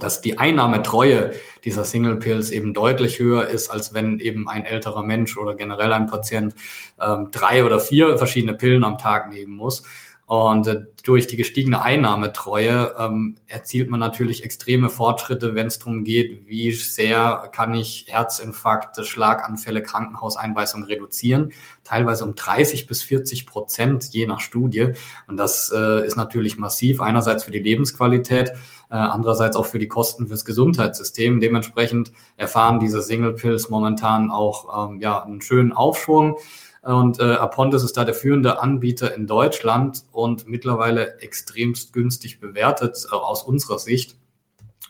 dass 0.00 0.20
die 0.20 0.38
Einnahmetreue 0.38 1.32
dieser 1.64 1.84
Single 1.84 2.16
Pills 2.16 2.50
eben 2.50 2.74
deutlich 2.74 3.20
höher 3.20 3.46
ist, 3.46 3.70
als 3.70 3.94
wenn 3.94 4.18
eben 4.18 4.48
ein 4.48 4.64
älterer 4.64 5.02
Mensch 5.02 5.36
oder 5.36 5.54
generell 5.54 5.92
ein 5.92 6.06
Patient 6.06 6.54
ähm, 7.00 7.28
drei 7.30 7.64
oder 7.64 7.78
vier 7.78 8.18
verschiedene 8.18 8.54
Pillen 8.54 8.82
am 8.82 8.98
Tag 8.98 9.30
nehmen 9.30 9.54
muss. 9.54 9.84
Und 10.26 10.66
äh, 10.66 10.86
durch 11.02 11.26
die 11.26 11.36
gestiegene 11.36 11.82
Einnahmetreue 11.82 12.94
ähm, 12.98 13.36
erzielt 13.46 13.90
man 13.90 14.00
natürlich 14.00 14.42
extreme 14.42 14.88
Fortschritte, 14.88 15.54
wenn 15.54 15.66
es 15.66 15.78
darum 15.78 16.02
geht, 16.02 16.46
wie 16.46 16.72
sehr 16.72 17.50
kann 17.52 17.74
ich 17.74 18.06
Herzinfarkte, 18.08 19.04
Schlaganfälle, 19.04 19.82
Krankenhauseinweisungen 19.82 20.86
reduzieren. 20.86 21.52
Teilweise 21.84 22.24
um 22.24 22.34
30 22.34 22.86
bis 22.86 23.02
40 23.02 23.46
Prozent, 23.46 24.14
je 24.14 24.26
nach 24.26 24.40
Studie. 24.40 24.92
Und 25.26 25.36
das 25.36 25.70
äh, 25.74 26.06
ist 26.06 26.16
natürlich 26.16 26.56
massiv, 26.56 27.02
einerseits 27.02 27.44
für 27.44 27.50
die 27.50 27.58
Lebensqualität, 27.58 28.48
äh, 28.90 28.94
andererseits 28.94 29.56
auch 29.56 29.66
für 29.66 29.78
die 29.78 29.88
Kosten 29.88 30.28
fürs 30.28 30.46
Gesundheitssystem. 30.46 31.40
Dementsprechend 31.40 32.12
erfahren 32.38 32.80
diese 32.80 33.02
Single 33.02 33.34
Pills 33.34 33.68
momentan 33.68 34.30
auch 34.30 34.88
ähm, 34.88 35.00
ja, 35.00 35.22
einen 35.22 35.42
schönen 35.42 35.72
Aufschwung. 35.72 36.38
Und 36.84 37.18
äh, 37.18 37.22
Apontis 37.22 37.82
ist 37.82 37.96
da 37.96 38.04
der 38.04 38.14
führende 38.14 38.60
Anbieter 38.60 39.14
in 39.14 39.26
Deutschland 39.26 40.04
und 40.12 40.46
mittlerweile 40.46 41.18
extremst 41.20 41.92
günstig 41.92 42.40
bewertet 42.40 43.06
äh, 43.10 43.14
aus 43.14 43.42
unserer 43.42 43.78
Sicht. 43.78 44.16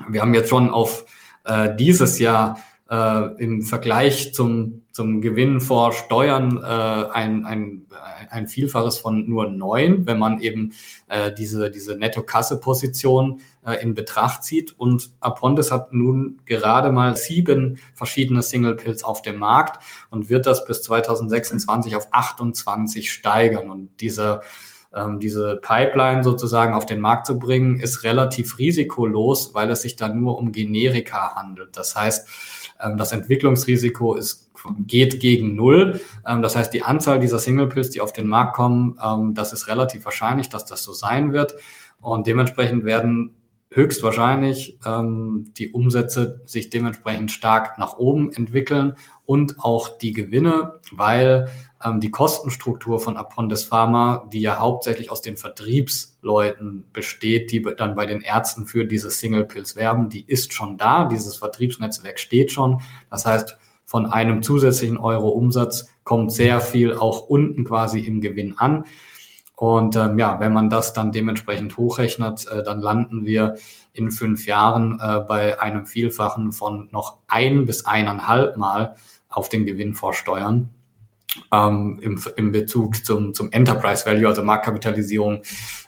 Wir 0.08 0.20
haben 0.20 0.34
jetzt 0.34 0.48
schon 0.48 0.70
auf 0.70 1.04
äh, 1.44 1.74
dieses 1.76 2.18
Jahr 2.18 2.58
äh, 2.90 3.42
im 3.42 3.62
Vergleich 3.62 4.34
zum, 4.34 4.82
zum 4.92 5.20
Gewinn 5.20 5.60
vor 5.60 5.92
Steuern 5.92 6.58
äh, 6.58 6.66
ein, 6.66 7.44
ein, 7.46 7.86
ein 8.30 8.46
Vielfaches 8.46 8.98
von 8.98 9.28
nur 9.28 9.48
neun, 9.48 10.06
wenn 10.06 10.18
man 10.18 10.40
eben 10.40 10.72
äh, 11.08 11.32
diese, 11.32 11.70
diese 11.70 11.96
Netto-Kasse-Position 11.96 13.40
äh, 13.64 13.82
in 13.82 13.94
Betracht 13.94 14.44
zieht. 14.44 14.78
Und 14.78 15.10
Apontes 15.20 15.72
hat 15.72 15.92
nun 15.92 16.40
gerade 16.44 16.92
mal 16.92 17.16
sieben 17.16 17.78
verschiedene 17.94 18.42
Single-Pills 18.42 19.02
auf 19.02 19.22
dem 19.22 19.38
Markt 19.38 19.82
und 20.10 20.28
wird 20.28 20.46
das 20.46 20.66
bis 20.66 20.82
2026 20.82 21.96
auf 21.96 22.08
28 22.12 23.10
steigern. 23.10 23.70
Und 23.70 23.90
diese 24.00 24.42
ähm, 24.94 25.18
diese 25.18 25.56
Pipeline 25.56 26.22
sozusagen 26.22 26.72
auf 26.72 26.86
den 26.86 27.00
Markt 27.00 27.26
zu 27.26 27.38
bringen, 27.38 27.80
ist 27.80 28.04
relativ 28.04 28.58
risikolos, 28.58 29.52
weil 29.52 29.68
es 29.70 29.82
sich 29.82 29.96
da 29.96 30.08
nur 30.08 30.38
um 30.38 30.52
Generika 30.52 31.34
handelt. 31.34 31.76
Das 31.76 31.96
heißt, 31.96 32.28
das 32.78 33.12
Entwicklungsrisiko 33.12 34.14
ist, 34.14 34.50
geht 34.86 35.20
gegen 35.20 35.54
Null. 35.54 36.00
Ähm, 36.26 36.42
das 36.42 36.56
heißt, 36.56 36.72
die 36.72 36.82
Anzahl 36.82 37.18
dieser 37.20 37.38
Single 37.38 37.68
Pills, 37.68 37.90
die 37.90 38.00
auf 38.00 38.12
den 38.12 38.26
Markt 38.26 38.54
kommen, 38.54 38.98
ähm, 39.04 39.34
das 39.34 39.52
ist 39.52 39.68
relativ 39.68 40.04
wahrscheinlich, 40.04 40.48
dass 40.48 40.64
das 40.64 40.82
so 40.82 40.92
sein 40.92 41.32
wird. 41.32 41.54
Und 42.00 42.26
dementsprechend 42.26 42.84
werden 42.84 43.34
höchstwahrscheinlich 43.70 44.78
die 44.84 45.72
Umsätze 45.72 46.42
sich 46.44 46.70
dementsprechend 46.70 47.32
stark 47.32 47.76
nach 47.76 47.96
oben 47.96 48.30
entwickeln 48.32 48.94
und 49.26 49.58
auch 49.58 49.98
die 49.98 50.12
Gewinne, 50.12 50.80
weil 50.92 51.48
ähm, 51.84 52.00
die 52.00 52.10
Kostenstruktur 52.10 52.98
von 52.98 53.16
Apondes 53.16 53.64
Pharma, 53.64 54.28
die 54.32 54.40
ja 54.40 54.58
hauptsächlich 54.58 55.10
aus 55.10 55.20
den 55.20 55.36
Vertriebsleuten 55.36 56.84
besteht, 56.92 57.52
die 57.52 57.62
dann 57.76 57.94
bei 57.94 58.06
den 58.06 58.22
Ärzten 58.22 58.66
für 58.66 58.84
diese 58.84 59.10
Single 59.10 59.44
Pills 59.44 59.76
werben, 59.76 60.08
die 60.08 60.24
ist 60.26 60.52
schon 60.52 60.78
da. 60.78 61.04
Dieses 61.04 61.36
Vertriebsnetzwerk 61.36 62.18
steht 62.18 62.50
schon. 62.50 62.80
Das 63.10 63.26
heißt, 63.26 63.56
von 63.84 64.06
einem 64.06 64.42
zusätzlichen 64.42 64.96
Euro 64.96 65.28
Umsatz 65.28 65.88
kommt 66.04 66.32
sehr 66.32 66.60
viel 66.60 66.94
auch 66.94 67.28
unten 67.28 67.64
quasi 67.64 68.00
im 68.00 68.20
Gewinn 68.20 68.58
an. 68.58 68.84
Und 69.56 69.94
ähm, 69.94 70.18
ja, 70.18 70.40
wenn 70.40 70.52
man 70.52 70.68
das 70.68 70.94
dann 70.94 71.12
dementsprechend 71.12 71.76
hochrechnet, 71.76 72.46
äh, 72.48 72.64
dann 72.64 72.80
landen 72.80 73.24
wir 73.24 73.56
in 73.92 74.10
fünf 74.10 74.46
Jahren 74.46 74.98
äh, 75.00 75.20
bei 75.20 75.60
einem 75.60 75.86
Vielfachen 75.86 76.52
von 76.52 76.88
noch 76.90 77.18
ein 77.28 77.64
bis 77.64 77.84
eineinhalb 77.84 78.56
Mal 78.56 78.96
auf 79.28 79.48
den 79.48 79.64
Gewinn 79.64 79.94
vor 79.94 80.12
Steuern 80.12 80.70
ähm, 81.52 81.98
im, 82.02 82.20
im 82.36 82.52
Bezug 82.52 83.04
zum, 83.04 83.34
zum 83.34 83.50
Enterprise 83.52 84.06
Value, 84.06 84.28
also 84.28 84.42
Marktkapitalisierung, 84.42 85.42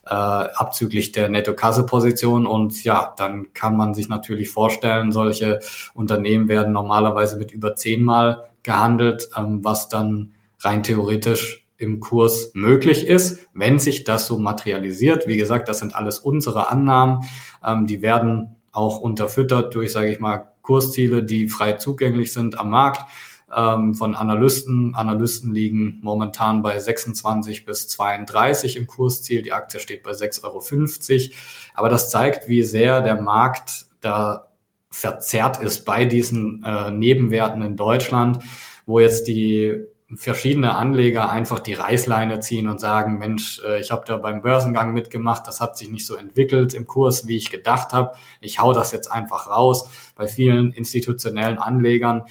äh, 0.05 0.11
abzüglich 0.11 1.13
der 1.13 1.29
Netto-Kasse-Position. 1.29 2.47
Und 2.47 2.85
ja, 2.85 3.15
dann 3.17 3.53
kann 3.53 3.77
man 3.77 3.95
sich 3.95 4.09
natürlich 4.09 4.51
vorstellen, 4.51 5.13
solche 5.13 5.61
Unternehmen 5.95 6.49
werden 6.49 6.73
normalerweise 6.73 7.37
mit 7.37 7.53
über 7.53 7.77
zehnmal 7.77 8.51
gehandelt, 8.63 9.29
ähm, 9.37 9.65
was 9.65 9.89
dann 9.89 10.35
rein 10.61 10.83
theoretisch 10.83 11.67
im 11.79 12.01
Kurs 12.01 12.53
möglich 12.55 13.07
ist, 13.07 13.47
wenn 13.53 13.79
sich 13.79 14.05
das 14.05 14.27
so 14.27 14.39
materialisiert. 14.39 15.27
Wie 15.27 15.37
gesagt, 15.37 15.69
das 15.69 15.81
sind 15.81 15.95
alles 15.95 16.19
unsere 16.19 16.71
Annahmen. 16.71 17.25
Ähm, 17.65 17.87
die 17.87 18.03
werden 18.03 18.57
auch 18.73 19.01
unterfüttert 19.01 19.75
durch, 19.75 19.93
sage 19.93 20.11
ich 20.11 20.21
mal, 20.21 20.53
Kursziele, 20.63 21.23
die 21.23 21.49
frei 21.49 21.75
zugänglich 21.75 22.33
sind 22.33 22.59
am 22.59 22.71
Markt 22.71 23.03
ähm, 23.55 23.95
von 23.95 24.15
Analysten. 24.15 24.95
Analysten 24.95 25.53
liegen 25.53 26.01
momentan 26.03 26.63
bei 26.63 26.79
26 26.79 27.65
bis 27.65 27.89
32 27.89 28.77
im 28.77 28.87
Kursziel. 28.87 29.43
Die 29.43 29.53
Aktie 29.53 29.81
steht 29.81 30.03
bei 30.03 30.13
6,50 30.13 30.45
Euro. 30.45 31.35
Aber 31.75 31.89
das 31.89 32.11
zeigt, 32.11 32.49
wie 32.49 32.63
sehr 32.63 33.01
der 33.03 33.21
Markt 33.21 33.87
da 34.01 34.49
verzerrt 34.91 35.61
ist 35.61 35.85
bei 35.85 36.05
diesen 36.05 36.65
äh, 36.65 36.91
Nebenwerten 36.91 37.63
in 37.63 37.77
Deutschland, 37.77 38.43
wo 38.87 38.99
jetzt 38.99 39.29
die 39.29 39.85
verschiedene 40.15 40.77
Anleger 40.77 41.31
einfach 41.31 41.59
die 41.59 41.75
Reißleine 41.75 42.39
ziehen 42.39 42.69
und 42.69 42.81
sagen, 42.81 43.19
Mensch, 43.19 43.61
äh, 43.65 43.81
ich 43.81 43.91
habe 43.91 44.05
da 44.07 44.17
beim 44.17 44.41
Börsengang 44.41 44.95
mitgemacht, 44.95 45.47
das 45.47 45.61
hat 45.61 45.77
sich 45.77 45.91
nicht 45.91 46.07
so 46.07 46.15
entwickelt 46.15 46.75
im 46.75 46.87
Kurs, 46.87 47.27
wie 47.27 47.37
ich 47.37 47.51
gedacht 47.51 47.93
habe. 47.93 48.17
Ich 48.41 48.61
hau 48.61 48.73
das 48.73 48.93
jetzt 48.93 49.11
einfach 49.11 49.49
raus. 49.49 49.91
Bei 50.15 50.29
vielen 50.29 50.73
institutionellen 50.73 51.59
Anlegern 51.59 52.25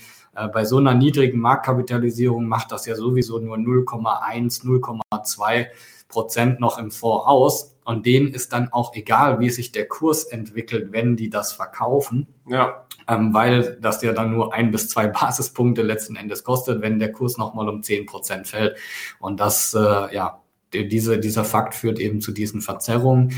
bei 0.53 0.65
so 0.65 0.77
einer 0.77 0.93
niedrigen 0.93 1.39
Marktkapitalisierung 1.39 2.47
macht 2.47 2.71
das 2.71 2.85
ja 2.85 2.95
sowieso 2.95 3.39
nur 3.39 3.57
0,1, 3.57 4.65
0,2 4.65 5.67
Prozent 6.07 6.59
noch 6.59 6.77
im 6.77 6.91
Fonds 6.91 7.25
aus. 7.25 7.71
Und 7.85 8.05
denen 8.05 8.33
ist 8.33 8.51
dann 8.51 8.73
auch 8.73 8.95
egal, 8.95 9.39
wie 9.39 9.49
sich 9.49 9.71
der 9.71 9.87
Kurs 9.87 10.23
entwickelt, 10.23 10.91
wenn 10.91 11.15
die 11.15 11.29
das 11.29 11.53
verkaufen. 11.53 12.27
Ja. 12.47 12.85
Ähm, 13.07 13.33
weil 13.33 13.77
das 13.79 14.01
ja 14.01 14.11
dann 14.11 14.31
nur 14.31 14.53
ein 14.53 14.71
bis 14.71 14.89
zwei 14.89 15.07
Basispunkte 15.07 15.83
letzten 15.83 16.15
Endes 16.15 16.43
kostet, 16.43 16.81
wenn 16.81 16.97
der 16.97 17.11
Kurs 17.11 17.37
nochmal 17.37 17.69
um 17.69 17.83
10 17.83 18.07
Prozent 18.07 18.47
fällt. 18.47 18.77
Und 19.19 19.39
das, 19.39 19.75
äh, 19.75 19.79
ja, 20.15 20.41
diese, 20.73 21.19
dieser 21.19 21.45
Fakt 21.45 21.75
führt 21.75 21.99
eben 21.99 22.21
zu 22.21 22.31
diesen 22.31 22.61
Verzerrungen. 22.61 23.33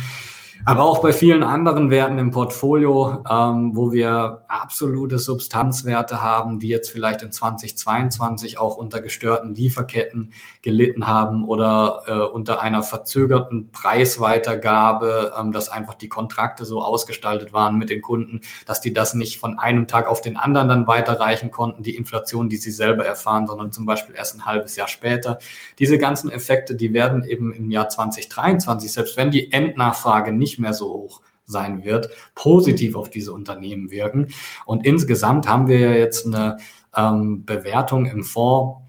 Aber 0.65 0.83
auch 0.83 1.01
bei 1.01 1.13
vielen 1.13 1.43
anderen 1.43 1.89
Werten 1.89 2.17
im 2.17 2.31
Portfolio, 2.31 3.23
ähm, 3.29 3.75
wo 3.75 3.91
wir 3.91 4.43
absolute 4.47 5.19
Substanzwerte 5.19 6.21
haben, 6.21 6.59
die 6.59 6.67
jetzt 6.67 6.91
vielleicht 6.91 7.21
in 7.21 7.31
2022 7.31 8.59
auch 8.59 8.75
unter 8.75 9.01
gestörten 9.01 9.55
Lieferketten 9.55 10.33
gelitten 10.61 11.07
haben 11.07 11.45
oder 11.45 12.01
äh, 12.07 12.13
unter 12.13 12.61
einer 12.61 12.83
verzögerten 12.83 13.71
Preisweitergabe, 13.71 15.33
ähm, 15.39 15.51
dass 15.51 15.69
einfach 15.69 15.93
die 15.93 16.09
Kontrakte 16.09 16.65
so 16.65 16.81
ausgestaltet 16.81 17.53
waren 17.53 17.77
mit 17.77 17.89
den 17.89 18.01
Kunden, 18.01 18.41
dass 18.65 18.81
die 18.81 18.93
das 18.93 19.13
nicht 19.13 19.39
von 19.39 19.59
einem 19.59 19.87
Tag 19.87 20.07
auf 20.07 20.21
den 20.21 20.37
anderen 20.37 20.67
dann 20.67 20.87
weiterreichen 20.87 21.51
konnten, 21.51 21.83
die 21.83 21.95
Inflation, 21.95 22.49
die 22.49 22.57
sie 22.57 22.71
selber 22.71 23.05
erfahren, 23.05 23.47
sondern 23.47 23.71
zum 23.71 23.85
Beispiel 23.85 24.15
erst 24.15 24.35
ein 24.35 24.45
halbes 24.45 24.75
Jahr 24.75 24.87
später. 24.87 25.39
Diese 25.79 25.97
ganzen 25.97 26.29
Effekte, 26.29 26.75
die 26.75 26.93
werden 26.93 27.23
eben 27.23 27.53
im 27.53 27.71
Jahr 27.71 27.89
2023, 27.89 28.91
selbst 28.91 29.17
wenn 29.17 29.31
die 29.31 29.51
Endnachfrage 29.51 30.31
nicht 30.31 30.46
nicht 30.47 30.59
mehr 30.59 30.73
so 30.73 30.87
hoch 30.87 31.21
sein 31.45 31.83
wird, 31.83 32.09
positiv 32.35 32.95
auf 32.95 33.09
diese 33.09 33.33
Unternehmen 33.33 33.91
wirken. 33.91 34.27
Und 34.65 34.85
insgesamt 34.85 35.47
haben 35.47 35.67
wir 35.67 35.79
ja 35.79 35.91
jetzt 35.91 36.25
eine 36.25 36.57
ähm, 36.95 37.45
Bewertung 37.45 38.05
im 38.05 38.23
Fonds, 38.23 38.81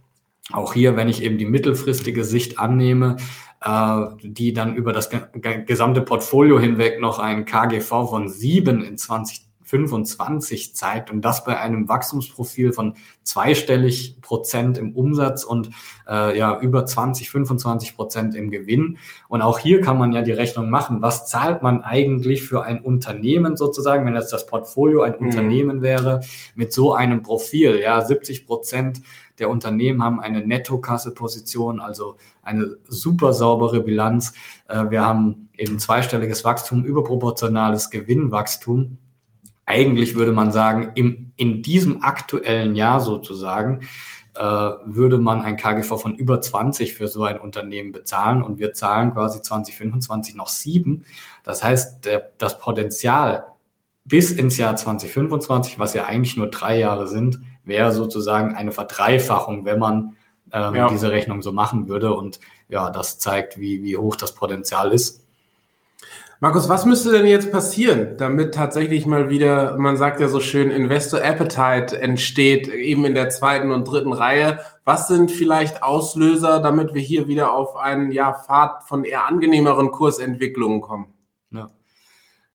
auch 0.53 0.73
hier, 0.73 0.97
wenn 0.97 1.09
ich 1.09 1.23
eben 1.23 1.37
die 1.37 1.47
mittelfristige 1.47 2.25
Sicht 2.25 2.59
annehme, 2.59 3.17
äh, 3.61 4.07
die 4.23 4.53
dann 4.53 4.77
über 4.77 4.93
das 4.93 5.11
gesamte 5.67 6.01
Portfolio 6.01 6.59
hinweg 6.61 7.01
noch 7.01 7.19
ein 7.19 7.45
KGV 7.45 7.89
von 7.89 8.29
sieben 8.29 8.83
in 8.83 8.97
20 8.97 9.48
25 9.69 10.75
zeigt 10.75 11.11
und 11.11 11.21
das 11.21 11.45
bei 11.45 11.59
einem 11.59 11.89
Wachstumsprofil 11.89 12.73
von 12.73 12.95
zweistellig 13.23 14.21
Prozent 14.23 14.79
im 14.79 14.97
Umsatz 14.97 15.45
und 15.45 15.71
äh, 16.09 16.39
ja 16.39 16.59
über 16.59 16.87
20, 16.87 17.31
25 17.31 17.95
Prozent 17.95 18.35
im 18.35 18.51
Gewinn. 18.51 18.97
Und 19.29 19.43
auch 19.43 19.59
hier 19.59 19.83
kann 19.83 19.99
man 19.99 20.13
ja 20.13 20.23
die 20.23 20.33
Rechnung 20.33 20.71
machen. 20.71 21.03
Was 21.03 21.27
zahlt 21.27 21.63
man 21.63 21.83
eigentlich 21.83 22.43
für 22.43 22.63
ein 22.63 22.81
Unternehmen 22.81 23.59
sozusagen, 23.59 24.07
wenn 24.07 24.15
jetzt 24.15 24.33
das 24.33 24.47
Portfolio 24.47 25.03
ein 25.03 25.17
mhm. 25.19 25.27
Unternehmen 25.27 25.83
wäre 25.83 26.21
mit 26.55 26.73
so 26.73 26.95
einem 26.95 27.23
Profil? 27.23 27.79
Ja, 27.79 28.03
70 28.03 28.47
Prozent 28.47 29.03
der 29.39 29.51
Unternehmen 29.51 30.03
haben 30.03 30.19
eine 30.19 30.47
Nettokasse-Position, 30.47 31.79
also 31.79 32.17
eine 32.43 32.77
super 32.89 33.35
saubere 33.35 33.81
Bilanz. 33.81 34.33
Äh, 34.67 34.87
wir 34.89 35.05
haben 35.05 35.51
eben 35.59 35.79
zweistelliges 35.79 36.43
Wachstum, 36.45 36.85
überproportionales 36.85 37.91
Gewinnwachstum 37.91 38.97
eigentlich 39.69 40.15
würde 40.15 40.33
man 40.33 40.51
sagen, 40.51 40.93
im, 40.95 41.33
in 41.37 41.63
diesem 41.63 42.03
aktuellen 42.03 42.75
Jahr 42.75 43.01
sozusagen, 43.01 43.81
äh, 44.35 44.43
würde 44.43 45.19
man 45.19 45.43
ein 45.43 45.57
KGV 45.57 46.01
von 46.01 46.15
über 46.15 46.41
20 46.41 46.95
für 46.95 47.09
so 47.09 47.25
ein 47.25 47.39
Unternehmen 47.39 47.93
bezahlen 47.93 48.43
und 48.43 48.59
wir 48.59 48.73
zahlen 48.73 49.13
quasi 49.13 49.43
2025 49.43 50.37
noch 50.37 50.49
sieben. 50.49 51.05
Das 51.43 51.63
heißt, 51.63 52.05
der, 52.05 52.31
das 52.39 52.59
Potenzial 52.59 53.47
bis 54.05 54.31
ins 54.31 54.57
Jahr 54.57 54.75
2025, 54.75 55.79
was 55.79 55.93
ja 55.93 56.07
eigentlich 56.07 56.37
nur 56.37 56.49
drei 56.49 56.79
Jahre 56.79 57.07
sind, 57.07 57.41
wäre 57.65 57.93
sozusagen 57.93 58.55
eine 58.55 58.73
Verdreifachung, 58.73 59.65
wenn 59.67 59.79
man 59.79 60.17
ähm, 60.53 60.75
ja. 60.75 60.89
diese 60.89 61.11
Rechnung 61.11 61.43
so 61.43 61.53
machen 61.53 61.89
würde. 61.89 62.15
Und 62.15 62.41
ja, 62.69 62.91
das 62.91 63.19
zeigt, 63.19 63.59
wie, 63.59 63.83
wie 63.83 63.97
hoch 63.97 64.17
das 64.17 64.35
Potenzial 64.35 64.93
ist. 64.93 65.27
Markus, 66.41 66.69
was 66.69 66.87
müsste 66.87 67.11
denn 67.11 67.27
jetzt 67.27 67.51
passieren, 67.51 68.17
damit 68.17 68.55
tatsächlich 68.55 69.07
mal 69.07 69.29
wieder, 69.29 69.77
man 69.77 69.97
sagt 69.97 70.21
ja 70.21 70.29
so 70.29 70.39
schön, 70.39 70.71
Investor 70.71 71.21
Appetite 71.21 72.01
entsteht, 72.01 72.69
eben 72.69 73.05
in 73.05 73.15
der 73.15 73.29
zweiten 73.31 73.73
und 73.73 73.85
dritten 73.85 74.13
Reihe? 74.13 74.61
Was 74.85 75.09
sind 75.09 75.33
vielleicht 75.33 75.83
Auslöser, 75.83 76.61
damit 76.61 76.95
wir 76.95 77.03
hier 77.03 77.27
wieder 77.27 77.53
auf 77.53 77.75
einen 77.75 78.13
ja, 78.13 78.33
Pfad 78.33 78.85
von 78.85 79.03
eher 79.03 79.27
angenehmeren 79.27 79.91
Kursentwicklungen 79.91 80.81
kommen? 80.81 81.13
Ja. 81.51 81.71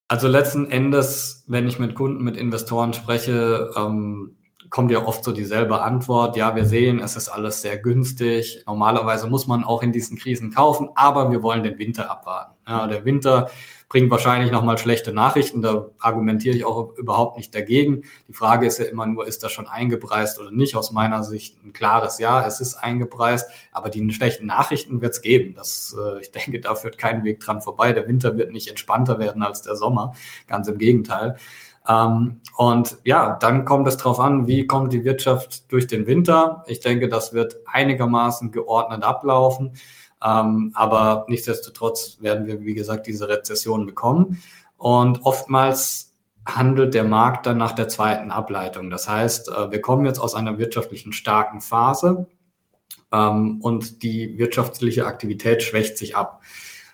Also 0.07 0.29
letzten 0.29 0.71
Endes, 0.71 1.43
wenn 1.47 1.67
ich 1.67 1.77
mit 1.77 1.93
Kunden, 1.93 2.23
mit 2.23 2.37
Investoren 2.37 2.93
spreche, 2.93 3.69
ähm, 3.75 4.37
kommt 4.73 4.89
ja 4.89 5.05
oft 5.05 5.23
so 5.23 5.31
dieselbe 5.31 5.83
Antwort. 5.83 6.35
Ja, 6.35 6.55
wir 6.55 6.65
sehen, 6.65 6.99
es 6.99 7.15
ist 7.15 7.29
alles 7.29 7.61
sehr 7.61 7.77
günstig. 7.77 8.63
Normalerweise 8.65 9.27
muss 9.27 9.45
man 9.45 9.63
auch 9.63 9.83
in 9.83 9.91
diesen 9.91 10.17
Krisen 10.17 10.51
kaufen, 10.51 10.89
aber 10.95 11.29
wir 11.29 11.43
wollen 11.43 11.61
den 11.61 11.77
Winter 11.77 12.09
abwarten. 12.09 12.55
Ja, 12.67 12.87
der 12.87 13.05
Winter 13.05 13.51
bringt 13.87 14.09
wahrscheinlich 14.09 14.51
nochmal 14.51 14.79
schlechte 14.79 15.13
Nachrichten. 15.13 15.61
Da 15.61 15.91
argumentiere 15.99 16.55
ich 16.55 16.65
auch 16.65 16.97
überhaupt 16.97 17.37
nicht 17.37 17.53
dagegen. 17.53 18.01
Die 18.27 18.33
Frage 18.33 18.65
ist 18.65 18.79
ja 18.79 18.85
immer 18.85 19.05
nur, 19.05 19.27
ist 19.27 19.43
das 19.43 19.51
schon 19.51 19.67
eingepreist 19.67 20.39
oder 20.39 20.49
nicht? 20.49 20.75
Aus 20.75 20.91
meiner 20.91 21.23
Sicht 21.23 21.63
ein 21.63 21.71
klares 21.71 22.17
Ja, 22.17 22.43
es 22.43 22.59
ist 22.59 22.73
eingepreist, 22.73 23.47
aber 23.71 23.91
die 23.91 24.11
schlechten 24.11 24.47
Nachrichten 24.47 25.01
wird 25.01 25.13
es 25.13 25.21
geben. 25.21 25.53
Das, 25.53 25.95
äh, 25.95 26.19
ich 26.19 26.31
denke, 26.31 26.59
da 26.59 26.73
führt 26.73 26.97
kein 26.97 27.23
Weg 27.23 27.41
dran 27.41 27.61
vorbei. 27.61 27.93
Der 27.93 28.07
Winter 28.07 28.37
wird 28.37 28.51
nicht 28.51 28.69
entspannter 28.69 29.19
werden 29.19 29.43
als 29.43 29.61
der 29.61 29.75
Sommer. 29.75 30.15
Ganz 30.47 30.67
im 30.67 30.79
Gegenteil. 30.79 31.37
Ähm, 31.87 32.41
und 32.57 32.97
ja, 33.03 33.37
dann 33.39 33.65
kommt 33.65 33.87
es 33.87 33.97
darauf 33.97 34.19
an, 34.19 34.47
wie 34.47 34.67
kommt 34.67 34.93
die 34.93 35.03
Wirtschaft 35.03 35.71
durch 35.71 35.87
den 35.87 36.07
Winter. 36.07 36.63
Ich 36.67 36.79
denke, 36.79 37.09
das 37.09 37.33
wird 37.33 37.57
einigermaßen 37.65 38.51
geordnet 38.51 39.03
ablaufen. 39.03 39.73
Ähm, 40.23 40.71
aber 40.73 41.25
nichtsdestotrotz 41.27 42.17
werden 42.21 42.45
wir, 42.47 42.61
wie 42.61 42.73
gesagt, 42.73 43.07
diese 43.07 43.27
Rezession 43.27 43.85
bekommen. 43.85 44.41
Und 44.77 45.25
oftmals 45.25 46.13
handelt 46.45 46.93
der 46.93 47.03
Markt 47.03 47.45
dann 47.45 47.57
nach 47.57 47.73
der 47.73 47.87
zweiten 47.87 48.31
Ableitung. 48.31 48.89
Das 48.89 49.07
heißt, 49.09 49.49
äh, 49.49 49.71
wir 49.71 49.81
kommen 49.81 50.05
jetzt 50.05 50.19
aus 50.19 50.35
einer 50.35 50.57
wirtschaftlichen 50.57 51.13
starken 51.13 51.61
Phase 51.61 52.27
ähm, 53.11 53.61
und 53.61 54.03
die 54.03 54.37
wirtschaftliche 54.37 55.05
Aktivität 55.05 55.63
schwächt 55.63 55.97
sich 55.97 56.15
ab. 56.15 56.41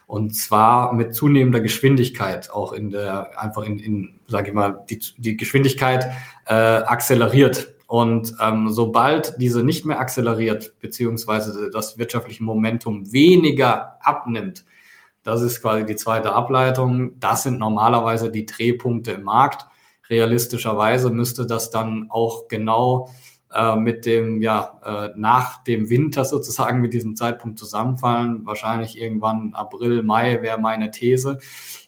Und 0.09 0.35
zwar 0.35 0.91
mit 0.93 1.13
zunehmender 1.13 1.59
Geschwindigkeit, 1.59 2.49
auch 2.49 2.73
in 2.73 2.89
der, 2.89 3.39
einfach 3.39 3.61
in, 3.61 3.77
in 3.77 4.19
sage 4.25 4.47
ich 4.47 4.55
mal, 4.55 4.83
die, 4.89 4.99
die 5.19 5.37
Geschwindigkeit 5.37 6.09
äh, 6.47 6.55
akzeleriert 6.55 7.75
und 7.85 8.33
ähm, 8.41 8.69
sobald 8.71 9.39
diese 9.39 9.63
nicht 9.63 9.85
mehr 9.85 9.99
akzeleriert, 9.99 10.79
beziehungsweise 10.79 11.69
das 11.69 11.99
wirtschaftliche 11.99 12.43
Momentum 12.43 13.13
weniger 13.13 13.97
abnimmt, 14.01 14.65
das 15.21 15.43
ist 15.43 15.61
quasi 15.61 15.85
die 15.85 15.95
zweite 15.95 16.33
Ableitung, 16.33 17.19
das 17.19 17.43
sind 17.43 17.59
normalerweise 17.59 18.31
die 18.31 18.47
Drehpunkte 18.47 19.11
im 19.11 19.21
Markt. 19.21 19.67
Realistischerweise 20.09 21.11
müsste 21.11 21.45
das 21.45 21.69
dann 21.69 22.07
auch 22.09 22.47
genau 22.47 23.11
äh, 23.53 23.75
mit 23.75 24.05
dem, 24.05 24.41
ja, 24.41 24.79
äh, 24.85 25.09
nach 25.15 25.63
dem 25.63 25.89
Winter 25.89 26.23
sozusagen 26.23 26.81
mit 26.81 26.93
diesem 26.93 27.15
Zeitpunkt 27.15 27.57
zusammenfallen. 27.57 28.45
Wahrscheinlich 28.45 28.99
irgendwann 28.99 29.53
April, 29.53 30.03
Mai 30.03 30.41
wäre 30.41 30.59
meine 30.59 30.91
These. 30.91 31.39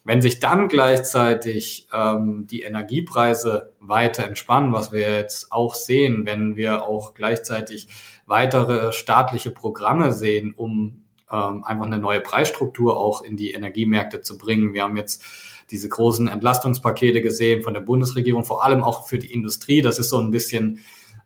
Wenn 0.04 0.20
sich 0.20 0.40
dann 0.40 0.66
gleichzeitig 0.66 1.86
ähm, 1.92 2.46
die 2.48 2.62
Energiepreise 2.62 3.72
weiter 3.78 4.24
entspannen, 4.24 4.72
was 4.72 4.90
wir 4.90 5.00
jetzt 5.00 5.52
auch 5.52 5.74
sehen, 5.74 6.26
wenn 6.26 6.56
wir 6.56 6.82
auch 6.82 7.14
gleichzeitig 7.14 7.88
weitere 8.26 8.92
staatliche 8.92 9.50
Programme 9.52 10.12
sehen, 10.12 10.54
um 10.56 11.04
ähm, 11.30 11.62
einfach 11.64 11.86
eine 11.86 11.98
neue 11.98 12.20
Preisstruktur 12.20 12.96
auch 12.96 13.22
in 13.22 13.36
die 13.36 13.52
Energiemärkte 13.52 14.20
zu 14.20 14.36
bringen. 14.36 14.74
Wir 14.74 14.82
haben 14.82 14.96
jetzt 14.96 15.22
diese 15.70 15.88
großen 15.88 16.28
Entlastungspakete 16.28 17.22
gesehen 17.22 17.62
von 17.62 17.72
der 17.72 17.80
Bundesregierung, 17.80 18.44
vor 18.44 18.64
allem 18.64 18.82
auch 18.82 19.06
für 19.06 19.18
die 19.18 19.32
Industrie. 19.32 19.80
Das 19.80 19.98
ist 19.98 20.10
so 20.10 20.18
ein 20.18 20.30
bisschen 20.30 20.80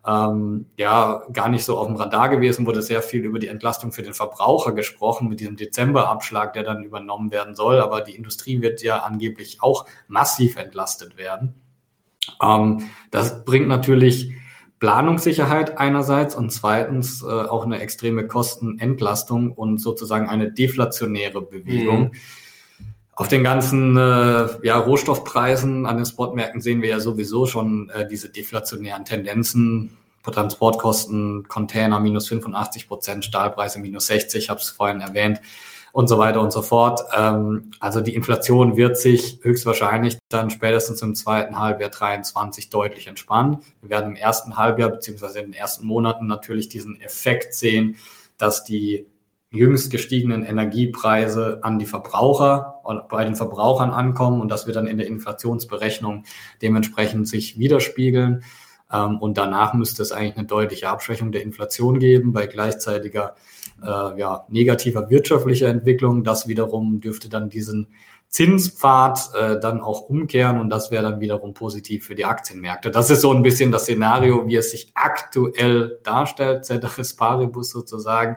ähm, 0.06 0.66
ja 0.76 1.22
gar 1.32 1.48
nicht 1.48 1.64
so 1.64 1.78
auf 1.78 1.88
dem 1.88 1.96
Radar 1.96 2.28
gewesen, 2.28 2.66
wurde 2.66 2.82
sehr 2.82 3.02
viel 3.02 3.24
über 3.24 3.38
die 3.38 3.48
Entlastung 3.48 3.92
für 3.92 4.02
den 4.02 4.14
Verbraucher 4.14 4.72
gesprochen 4.72 5.28
mit 5.28 5.40
diesem 5.40 5.56
Dezemberabschlag, 5.56 6.52
der 6.52 6.62
dann 6.62 6.84
übernommen 6.84 7.32
werden 7.32 7.54
soll. 7.54 7.80
Aber 7.80 8.02
die 8.02 8.14
Industrie 8.14 8.62
wird 8.62 8.82
ja 8.82 8.98
angeblich 8.98 9.62
auch 9.62 9.86
massiv 10.06 10.56
entlastet 10.56 11.16
werden. 11.16 11.54
Ähm, 12.42 12.88
das 13.10 13.44
bringt 13.44 13.68
natürlich 13.68 14.32
Planungssicherheit 14.78 15.78
einerseits 15.78 16.34
und 16.34 16.50
zweitens 16.50 17.22
äh, 17.22 17.26
auch 17.26 17.64
eine 17.64 17.80
extreme 17.80 18.26
Kostenentlastung 18.26 19.52
und 19.52 19.78
sozusagen 19.78 20.28
eine 20.28 20.52
deflationäre 20.52 21.42
Bewegung. 21.42 22.00
Mhm. 22.00 22.12
Auf 23.16 23.28
den 23.28 23.42
ganzen 23.42 23.96
äh, 23.96 24.46
ja, 24.62 24.78
Rohstoffpreisen 24.78 25.86
an 25.86 25.96
den 25.96 26.04
Spotmärkten 26.04 26.60
sehen 26.60 26.82
wir 26.82 26.90
ja 26.90 27.00
sowieso 27.00 27.46
schon 27.46 27.88
äh, 27.88 28.06
diese 28.06 28.28
deflationären 28.28 29.04
Tendenzen. 29.04 29.96
Transportkosten, 30.22 31.46
Container 31.46 32.00
minus 32.00 32.26
85 32.26 32.88
Prozent, 32.88 33.24
Stahlpreise 33.24 33.78
minus 33.78 34.08
60, 34.08 34.42
ich 34.42 34.50
habe 34.50 34.58
es 34.58 34.70
vorhin 34.70 35.00
erwähnt 35.00 35.40
und 35.92 36.08
so 36.08 36.18
weiter 36.18 36.40
und 36.40 36.52
so 36.52 36.62
fort. 36.62 37.00
Ähm, 37.16 37.70
also 37.80 38.00
die 38.00 38.14
Inflation 38.14 38.76
wird 38.76 38.98
sich 38.98 39.38
höchstwahrscheinlich 39.42 40.18
dann 40.28 40.50
spätestens 40.50 41.00
im 41.00 41.14
zweiten 41.14 41.58
Halbjahr 41.58 41.90
23 41.90 42.70
deutlich 42.70 43.06
entspannen. 43.06 43.58
Wir 43.80 43.90
werden 43.90 44.10
im 44.10 44.16
ersten 44.16 44.56
Halbjahr 44.56 44.90
beziehungsweise 44.90 45.38
in 45.38 45.52
den 45.52 45.54
ersten 45.54 45.86
Monaten 45.86 46.26
natürlich 46.26 46.68
diesen 46.68 47.00
Effekt 47.00 47.54
sehen, 47.54 47.96
dass 48.36 48.64
die 48.64 49.06
jüngst 49.56 49.90
gestiegenen 49.90 50.44
Energiepreise 50.44 51.60
an 51.62 51.78
die 51.78 51.86
Verbraucher 51.86 52.80
und 52.84 53.08
bei 53.08 53.24
den 53.24 53.36
Verbrauchern 53.36 53.90
ankommen 53.90 54.40
und 54.40 54.48
das 54.48 54.66
wird 54.66 54.76
dann 54.76 54.86
in 54.86 54.98
der 54.98 55.06
Inflationsberechnung 55.06 56.24
dementsprechend 56.62 57.28
sich 57.28 57.58
widerspiegeln. 57.58 58.44
Ähm, 58.92 59.18
und 59.18 59.38
danach 59.38 59.74
müsste 59.74 60.02
es 60.02 60.12
eigentlich 60.12 60.36
eine 60.36 60.46
deutliche 60.46 60.88
Abschwächung 60.88 61.32
der 61.32 61.42
Inflation 61.42 61.98
geben 61.98 62.32
bei 62.32 62.46
gleichzeitiger 62.46 63.34
äh, 63.82 63.86
ja, 64.18 64.46
negativer 64.48 65.10
wirtschaftlicher 65.10 65.68
Entwicklung. 65.68 66.24
Das 66.24 66.46
wiederum 66.46 67.00
dürfte 67.00 67.28
dann 67.28 67.48
diesen 67.48 67.88
Zinspfad 68.28 69.30
äh, 69.34 69.60
dann 69.60 69.80
auch 69.80 70.02
umkehren 70.02 70.60
und 70.60 70.68
das 70.68 70.90
wäre 70.90 71.02
dann 71.02 71.20
wiederum 71.20 71.54
positiv 71.54 72.06
für 72.06 72.14
die 72.14 72.24
Aktienmärkte. 72.24 72.90
Das 72.90 73.08
ist 73.10 73.20
so 73.20 73.32
ein 73.32 73.42
bisschen 73.42 73.72
das 73.72 73.84
Szenario, 73.84 74.46
wie 74.46 74.56
es 74.56 74.72
sich 74.72 74.90
aktuell 74.94 76.00
darstellt, 76.02 76.64
Ceteris 76.64 77.14
Paribus 77.14 77.70
sozusagen. 77.70 78.36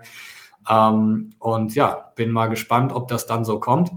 Ähm, 0.70 1.32
und 1.40 1.76
ja, 1.76 2.12
bin 2.16 2.32
mal 2.32 2.48
gespannt, 2.48 2.94
ob 2.94 3.08
das 3.08 3.26
dann 3.26 3.44
so 3.44 3.60
kommt. 3.60 3.92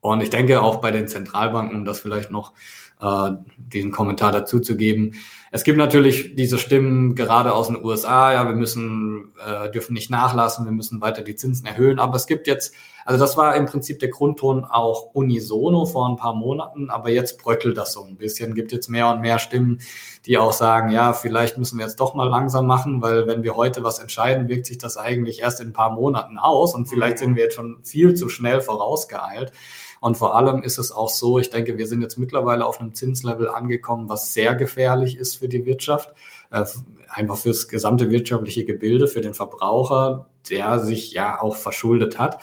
Und 0.00 0.22
ich 0.22 0.30
denke 0.30 0.62
auch 0.62 0.76
bei 0.76 0.90
den 0.90 1.08
Zentralbanken, 1.08 1.76
um 1.76 1.84
das 1.84 2.00
vielleicht 2.00 2.30
noch 2.30 2.52
äh, 3.00 3.32
diesen 3.58 3.90
Kommentar 3.90 4.32
dazu 4.32 4.60
zu 4.60 4.76
geben. 4.76 5.12
Es 5.50 5.64
gibt 5.64 5.78
natürlich 5.78 6.36
diese 6.36 6.58
Stimmen 6.58 7.14
gerade 7.14 7.52
aus 7.52 7.66
den 7.66 7.84
USA, 7.84 8.32
ja, 8.32 8.46
wir 8.46 8.54
müssen, 8.54 9.32
äh, 9.44 9.70
dürfen 9.70 9.94
nicht 9.94 10.10
nachlassen, 10.10 10.64
wir 10.64 10.72
müssen 10.72 11.00
weiter 11.00 11.22
die 11.22 11.34
Zinsen 11.34 11.66
erhöhen. 11.66 11.98
Aber 11.98 12.16
es 12.16 12.26
gibt 12.26 12.46
jetzt, 12.46 12.74
also 13.04 13.18
das 13.18 13.36
war 13.36 13.56
im 13.56 13.66
Prinzip 13.66 13.98
der 13.98 14.08
Grundton 14.08 14.64
auch 14.64 15.14
unisono 15.14 15.86
vor 15.86 16.08
ein 16.08 16.16
paar 16.16 16.34
Monaten, 16.34 16.90
aber 16.90 17.10
jetzt 17.10 17.42
bröckelt 17.42 17.76
das 17.76 17.92
so 17.92 18.04
ein 18.04 18.16
bisschen. 18.16 18.54
Gibt 18.54 18.72
jetzt 18.72 18.88
mehr 18.88 19.08
und 19.08 19.20
mehr 19.20 19.38
Stimmen, 19.38 19.80
die 20.26 20.38
auch 20.38 20.52
sagen, 20.52 20.90
ja, 20.90 21.12
vielleicht 21.12 21.58
müssen 21.58 21.78
wir 21.78 21.86
jetzt 21.86 22.00
doch 22.00 22.14
mal 22.14 22.28
langsam 22.28 22.66
machen, 22.66 23.02
weil 23.02 23.26
wenn 23.26 23.42
wir 23.42 23.56
heute 23.56 23.82
was 23.82 23.98
entscheiden, 23.98 24.48
wirkt 24.48 24.66
sich 24.66 24.78
das 24.78 24.96
eigentlich 24.96 25.40
erst 25.40 25.60
in 25.60 25.68
ein 25.68 25.72
paar 25.72 25.92
Monaten 25.92 26.38
aus 26.38 26.74
und 26.74 26.86
vielleicht 26.86 27.18
sind 27.18 27.36
wir 27.36 27.44
jetzt 27.44 27.54
schon 27.54 27.78
viel 27.84 28.14
zu 28.14 28.28
schnell 28.28 28.60
vorausgeeilt. 28.60 29.52
Und 30.00 30.16
vor 30.16 30.34
allem 30.34 30.62
ist 30.62 30.78
es 30.78 30.92
auch 30.92 31.10
so, 31.10 31.38
ich 31.38 31.50
denke, 31.50 31.76
wir 31.76 31.86
sind 31.86 32.00
jetzt 32.00 32.18
mittlerweile 32.18 32.64
auf 32.64 32.80
einem 32.80 32.94
Zinslevel 32.94 33.48
angekommen, 33.50 34.08
was 34.08 34.32
sehr 34.32 34.54
gefährlich 34.54 35.16
ist 35.18 35.36
für 35.36 35.48
die 35.48 35.66
Wirtschaft, 35.66 36.10
äh, 36.50 36.64
einfach 37.08 37.36
fürs 37.36 37.68
gesamte 37.68 38.10
wirtschaftliche 38.10 38.64
Gebilde, 38.64 39.08
für 39.08 39.20
den 39.20 39.34
Verbraucher, 39.34 40.26
der 40.48 40.80
sich 40.80 41.12
ja 41.12 41.40
auch 41.40 41.54
verschuldet 41.54 42.18
hat. 42.18 42.38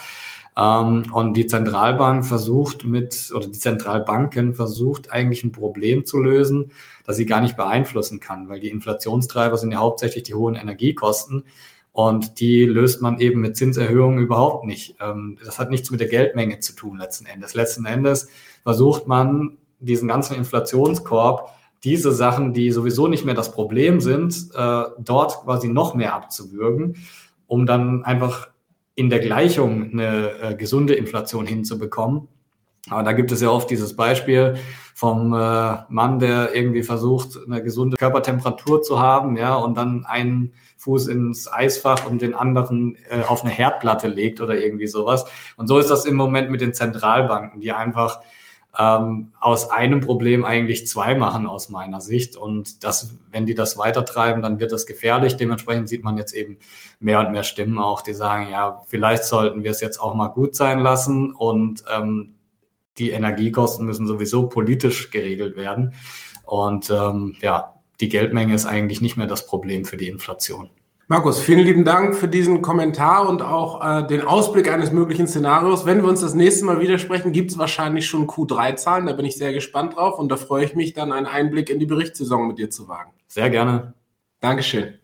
Ähm, 0.57 1.03
und 1.13 1.35
die 1.35 1.45
Zentralbank 1.45 2.25
versucht 2.25 2.83
mit, 2.83 3.31
oder 3.33 3.45
die 3.45 3.59
Zentralbanken 3.59 4.55
versucht 4.55 5.11
eigentlich 5.11 5.43
ein 5.43 5.51
Problem 5.51 6.05
zu 6.05 6.19
lösen, 6.19 6.71
das 7.05 7.17
sie 7.17 7.27
gar 7.27 7.41
nicht 7.41 7.55
beeinflussen 7.55 8.19
kann, 8.19 8.49
weil 8.49 8.59
die 8.59 8.69
Inflationstreiber 8.69 9.57
sind 9.57 9.71
ja 9.71 9.77
hauptsächlich 9.77 10.23
die 10.23 10.33
hohen 10.33 10.55
Energiekosten. 10.55 11.43
Und 11.91 12.39
die 12.39 12.63
löst 12.63 13.01
man 13.01 13.19
eben 13.19 13.41
mit 13.41 13.57
Zinserhöhungen 13.57 14.19
überhaupt 14.19 14.65
nicht. 14.65 14.95
Ähm, 14.99 15.37
das 15.43 15.59
hat 15.59 15.69
nichts 15.69 15.91
mit 15.91 15.99
der 15.99 16.07
Geldmenge 16.07 16.59
zu 16.59 16.73
tun 16.73 16.97
letzten 16.97 17.25
Endes. 17.25 17.53
Letzten 17.53 17.85
Endes 17.85 18.29
versucht 18.63 19.07
man 19.07 19.57
diesen 19.79 20.07
ganzen 20.07 20.35
Inflationskorb, 20.35 21.51
diese 21.83 22.11
Sachen, 22.11 22.53
die 22.53 22.71
sowieso 22.71 23.07
nicht 23.07 23.25
mehr 23.25 23.35
das 23.35 23.51
Problem 23.51 23.99
sind, 24.01 24.49
äh, 24.55 24.83
dort 24.99 25.43
quasi 25.43 25.69
noch 25.69 25.93
mehr 25.93 26.15
abzuwürgen, 26.15 26.97
um 27.45 27.65
dann 27.65 28.03
einfach 28.03 28.49
in 28.97 29.11
der 29.11 29.19
Gleichung 29.19 29.91
eine 29.91 30.31
äh, 30.41 30.55
gesunde 30.55 30.95
Inflation 30.95 31.45
hinzubekommen. 31.45 32.27
Aber 32.89 33.03
da 33.03 33.11
gibt 33.11 33.31
es 33.31 33.41
ja 33.41 33.49
oft 33.49 33.69
dieses 33.69 33.95
Beispiel 33.95 34.55
vom 34.95 35.33
äh, 35.33 35.77
Mann, 35.87 36.17
der 36.17 36.55
irgendwie 36.55 36.81
versucht, 36.81 37.37
eine 37.45 37.61
gesunde 37.61 37.95
Körpertemperatur 37.95 38.81
zu 38.81 38.99
haben, 38.99 39.37
ja, 39.37 39.53
und 39.53 39.77
dann 39.77 40.05
einen 40.05 40.53
Fuß 40.77 41.09
ins 41.09 41.51
Eisfach 41.51 42.09
und 42.09 42.23
den 42.23 42.33
anderen 42.33 42.97
äh, 43.09 43.21
auf 43.21 43.43
eine 43.43 43.51
Herdplatte 43.51 44.07
legt 44.07 44.41
oder 44.41 44.57
irgendwie 44.57 44.87
sowas. 44.87 45.25
Und 45.57 45.67
so 45.67 45.77
ist 45.77 45.91
das 45.91 46.05
im 46.05 46.15
Moment 46.15 46.49
mit 46.49 46.61
den 46.61 46.73
Zentralbanken, 46.73 47.61
die 47.61 47.71
einfach 47.73 48.21
ähm, 48.77 49.31
aus 49.39 49.71
einem 49.71 50.01
Problem 50.01 50.45
eigentlich 50.45 50.87
zwei 50.87 51.15
machen 51.15 51.47
aus 51.47 51.69
meiner 51.69 51.99
Sicht. 51.99 52.35
Und 52.35 52.83
das, 52.83 53.15
wenn 53.31 53.45
die 53.45 53.55
das 53.55 53.77
weitertreiben, 53.77 54.41
dann 54.41 54.59
wird 54.59 54.71
das 54.71 54.85
gefährlich. 54.85 55.35
Dementsprechend 55.35 55.89
sieht 55.89 56.03
man 56.03 56.17
jetzt 56.17 56.33
eben 56.33 56.59
mehr 56.99 57.19
und 57.19 57.31
mehr 57.31 57.43
Stimmen 57.43 57.79
auch, 57.79 58.01
die 58.01 58.13
sagen, 58.13 58.49
ja, 58.51 58.83
vielleicht 58.87 59.23
sollten 59.23 59.63
wir 59.63 59.71
es 59.71 59.81
jetzt 59.81 59.99
auch 59.99 60.13
mal 60.13 60.27
gut 60.27 60.55
sein 60.55 60.79
lassen 60.79 61.33
und 61.33 61.83
ähm, 61.91 62.35
die 62.97 63.11
Energiekosten 63.11 63.85
müssen 63.85 64.07
sowieso 64.07 64.47
politisch 64.47 65.09
geregelt 65.09 65.55
werden. 65.55 65.93
Und 66.43 66.89
ähm, 66.89 67.35
ja, 67.41 67.73
die 67.99 68.09
Geldmenge 68.09 68.53
ist 68.53 68.65
eigentlich 68.65 69.01
nicht 69.01 69.17
mehr 69.17 69.27
das 69.27 69.47
Problem 69.47 69.85
für 69.85 69.97
die 69.97 70.07
Inflation. 70.07 70.69
Markus, 71.09 71.39
vielen 71.39 71.61
lieben 71.61 71.85
Dank 71.85 72.17
für 72.17 72.27
diesen 72.27 72.61
Kommentar 72.61 73.29
und 73.29 73.41
auch 73.41 73.81
äh, 73.81 74.05
den 74.07 74.23
Ausblick 74.23 74.69
eines 74.69 74.91
möglichen 74.91 75.25
Szenarios. 75.25 75.85
Wenn 75.85 76.01
wir 76.01 76.09
uns 76.09 76.19
das 76.19 76.33
nächste 76.33 76.65
Mal 76.65 76.81
widersprechen, 76.81 77.31
gibt 77.31 77.51
es 77.51 77.57
wahrscheinlich 77.57 78.07
schon 78.07 78.27
Q3-Zahlen. 78.27 79.05
Da 79.05 79.13
bin 79.13 79.25
ich 79.25 79.37
sehr 79.37 79.53
gespannt 79.53 79.95
drauf 79.95 80.19
und 80.19 80.29
da 80.29 80.35
freue 80.35 80.65
ich 80.65 80.75
mich 80.75 80.93
dann, 80.93 81.13
einen 81.13 81.25
Einblick 81.25 81.69
in 81.69 81.79
die 81.79 81.85
Berichtssaison 81.85 82.45
mit 82.49 82.57
dir 82.57 82.69
zu 82.69 82.89
wagen. 82.89 83.11
Sehr 83.27 83.49
gerne. 83.49 83.93
Dankeschön. 84.41 84.95